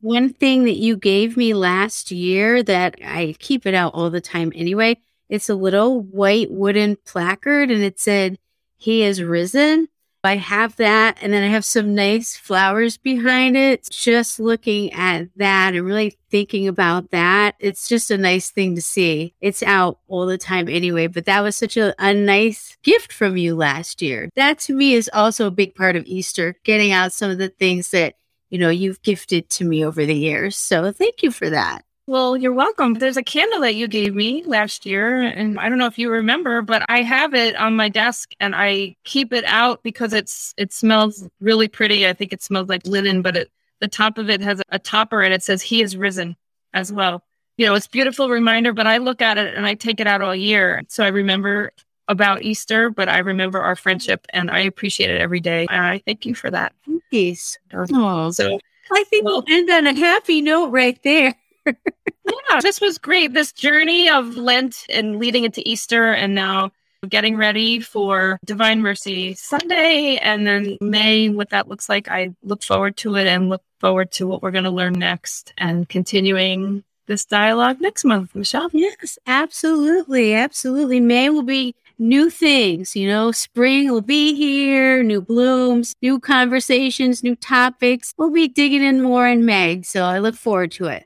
one 0.00 0.32
thing 0.32 0.64
that 0.64 0.76
you 0.76 0.96
gave 0.96 1.36
me 1.36 1.52
last 1.54 2.10
year 2.10 2.62
that 2.62 2.96
I 3.04 3.34
keep 3.38 3.66
it 3.66 3.74
out 3.74 3.94
all 3.94 4.10
the 4.10 4.20
time 4.20 4.52
anyway. 4.54 4.98
It's 5.28 5.48
a 5.48 5.54
little 5.54 6.00
white 6.00 6.50
wooden 6.50 6.96
placard 7.04 7.70
and 7.70 7.82
it 7.82 8.00
said, 8.00 8.38
He 8.76 9.02
is 9.02 9.22
risen. 9.22 9.88
I 10.22 10.36
have 10.36 10.76
that 10.76 11.18
and 11.22 11.32
then 11.32 11.42
I 11.42 11.48
have 11.48 11.64
some 11.64 11.94
nice 11.94 12.36
flowers 12.36 12.96
behind 12.96 13.56
it. 13.56 13.88
Just 13.90 14.38
looking 14.38 14.92
at 14.92 15.28
that 15.36 15.74
and 15.74 15.84
really 15.84 16.18
thinking 16.30 16.68
about 16.68 17.10
that, 17.10 17.54
it's 17.58 17.88
just 17.88 18.10
a 18.10 18.18
nice 18.18 18.50
thing 18.50 18.74
to 18.74 18.82
see. 18.82 19.34
It's 19.40 19.62
out 19.62 19.98
all 20.08 20.26
the 20.26 20.38
time 20.38 20.68
anyway, 20.68 21.06
but 21.06 21.24
that 21.24 21.40
was 21.40 21.56
such 21.56 21.76
a, 21.76 21.94
a 21.98 22.12
nice 22.12 22.76
gift 22.82 23.12
from 23.12 23.36
you 23.36 23.54
last 23.56 24.02
year. 24.02 24.28
That 24.36 24.58
to 24.60 24.74
me 24.74 24.94
is 24.94 25.10
also 25.12 25.46
a 25.46 25.50
big 25.50 25.74
part 25.74 25.96
of 25.96 26.04
Easter, 26.06 26.56
getting 26.64 26.92
out 26.92 27.12
some 27.12 27.30
of 27.30 27.38
the 27.38 27.48
things 27.48 27.90
that, 27.90 28.14
you 28.50 28.58
know, 28.58 28.70
you've 28.70 29.02
gifted 29.02 29.48
to 29.50 29.64
me 29.64 29.84
over 29.84 30.04
the 30.04 30.14
years. 30.14 30.56
So 30.56 30.92
thank 30.92 31.22
you 31.22 31.30
for 31.30 31.48
that. 31.50 31.84
Well, 32.10 32.36
you're 32.36 32.52
welcome. 32.52 32.94
There's 32.94 33.16
a 33.16 33.22
candle 33.22 33.60
that 33.60 33.76
you 33.76 33.86
gave 33.86 34.16
me 34.16 34.42
last 34.42 34.84
year, 34.84 35.22
and 35.22 35.60
I 35.60 35.68
don't 35.68 35.78
know 35.78 35.86
if 35.86 35.96
you 35.96 36.10
remember, 36.10 36.60
but 36.60 36.84
I 36.88 37.02
have 37.02 37.34
it 37.34 37.54
on 37.54 37.76
my 37.76 37.88
desk 37.88 38.32
and 38.40 38.52
I 38.52 38.96
keep 39.04 39.32
it 39.32 39.44
out 39.44 39.84
because 39.84 40.12
it's 40.12 40.52
it 40.56 40.72
smells 40.72 41.28
really 41.38 41.68
pretty. 41.68 42.08
I 42.08 42.12
think 42.12 42.32
it 42.32 42.42
smells 42.42 42.68
like 42.68 42.84
linen, 42.84 43.22
but 43.22 43.36
it, 43.36 43.52
the 43.78 43.86
top 43.86 44.18
of 44.18 44.28
it 44.28 44.40
has 44.40 44.60
a 44.70 44.78
topper 44.80 45.22
and 45.22 45.32
it 45.32 45.44
says 45.44 45.62
"He 45.62 45.82
is 45.82 45.96
risen" 45.96 46.34
as 46.74 46.92
well. 46.92 47.22
You 47.58 47.66
know, 47.66 47.76
it's 47.76 47.86
beautiful 47.86 48.28
reminder. 48.28 48.72
But 48.72 48.88
I 48.88 48.96
look 48.96 49.22
at 49.22 49.38
it 49.38 49.54
and 49.54 49.64
I 49.64 49.74
take 49.74 50.00
it 50.00 50.08
out 50.08 50.20
all 50.20 50.34
year, 50.34 50.82
so 50.88 51.04
I 51.04 51.08
remember 51.08 51.70
about 52.08 52.42
Easter, 52.42 52.90
but 52.90 53.08
I 53.08 53.18
remember 53.18 53.60
our 53.60 53.76
friendship 53.76 54.26
and 54.30 54.50
I 54.50 54.58
appreciate 54.62 55.10
it 55.10 55.20
every 55.20 55.38
day. 55.38 55.68
And 55.70 55.80
I 55.80 56.02
thank 56.04 56.26
you 56.26 56.34
for 56.34 56.50
that. 56.50 56.72
Yes. 57.12 57.56
Oh, 57.72 58.32
so 58.32 58.58
I 58.90 59.04
think 59.04 59.26
well, 59.26 59.44
we'll 59.46 59.56
end 59.56 59.70
on 59.70 59.86
a 59.86 59.94
happy 59.94 60.40
note 60.42 60.70
right 60.70 61.00
there 61.04 61.36
yeah, 61.66 62.60
this 62.60 62.80
was 62.80 62.98
great. 62.98 63.34
This 63.34 63.52
journey 63.52 64.08
of 64.08 64.36
Lent 64.36 64.86
and 64.88 65.18
leading 65.18 65.44
into 65.44 65.62
Easter 65.68 66.12
and 66.12 66.34
now 66.34 66.72
getting 67.08 67.36
ready 67.36 67.80
for 67.80 68.38
Divine 68.44 68.82
Mercy 68.82 69.34
Sunday 69.34 70.18
and 70.20 70.46
then 70.46 70.76
May, 70.80 71.28
what 71.30 71.50
that 71.50 71.68
looks 71.68 71.88
like. 71.88 72.08
I 72.08 72.34
look 72.42 72.62
forward 72.62 72.96
to 72.98 73.16
it 73.16 73.26
and 73.26 73.48
look 73.48 73.62
forward 73.78 74.10
to 74.12 74.26
what 74.26 74.42
we're 74.42 74.50
going 74.50 74.64
to 74.64 74.70
learn 74.70 74.94
next 74.94 75.54
and 75.56 75.88
continuing 75.88 76.84
this 77.06 77.24
dialogue 77.24 77.80
next 77.80 78.04
month, 78.04 78.34
Michelle. 78.34 78.68
Yes, 78.72 79.18
absolutely. 79.26 80.34
Absolutely. 80.34 81.00
May 81.00 81.30
will 81.30 81.42
be 81.42 81.74
new 81.98 82.30
things, 82.30 82.96
you 82.96 83.06
know, 83.06 83.30
spring 83.30 83.92
will 83.92 84.00
be 84.00 84.34
here, 84.34 85.02
new 85.02 85.20
blooms, 85.20 85.94
new 86.00 86.18
conversations, 86.18 87.22
new 87.22 87.36
topics. 87.36 88.14
We'll 88.16 88.30
be 88.30 88.48
digging 88.48 88.82
in 88.82 89.02
more 89.02 89.28
in 89.28 89.44
May. 89.44 89.82
So 89.82 90.04
I 90.04 90.18
look 90.18 90.34
forward 90.34 90.72
to 90.72 90.86
it. 90.86 91.04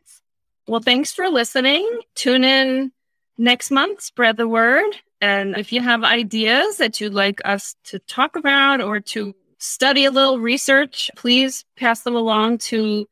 Well, 0.66 0.80
thanks 0.80 1.12
for 1.12 1.28
listening. 1.28 2.00
Tune 2.14 2.44
in 2.44 2.92
next 3.36 3.70
month, 3.70 4.00
spread 4.00 4.36
the 4.36 4.48
word. 4.48 4.90
And 5.20 5.56
if 5.56 5.72
you 5.72 5.80
have 5.80 6.04
ideas 6.04 6.78
that 6.78 7.00
you'd 7.00 7.14
like 7.14 7.40
us 7.44 7.76
to 7.84 7.98
talk 7.98 8.36
about 8.36 8.80
or 8.80 9.00
to 9.00 9.34
study 9.58 10.04
a 10.04 10.10
little 10.10 10.38
research, 10.38 11.10
please 11.16 11.64
pass 11.76 12.00
them 12.00 12.14
along 12.14 12.58
to 12.58 13.06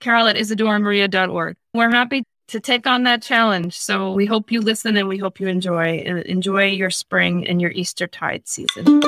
carol 0.00 0.26
at 0.26 0.36
isidoremaria.org. 0.36 1.56
We're 1.74 1.90
happy 1.90 2.24
to 2.48 2.60
take 2.60 2.86
on 2.86 3.04
that 3.04 3.22
challenge. 3.22 3.78
So 3.78 4.12
we 4.12 4.26
hope 4.26 4.50
you 4.50 4.60
listen 4.60 4.96
and 4.96 5.08
we 5.08 5.18
hope 5.18 5.40
you 5.40 5.48
enjoy 5.48 6.02
and 6.04 6.18
enjoy 6.20 6.66
your 6.66 6.90
spring 6.90 7.46
and 7.46 7.60
your 7.60 7.70
Easter 7.70 8.06
tide 8.06 8.46
season. 8.46 9.00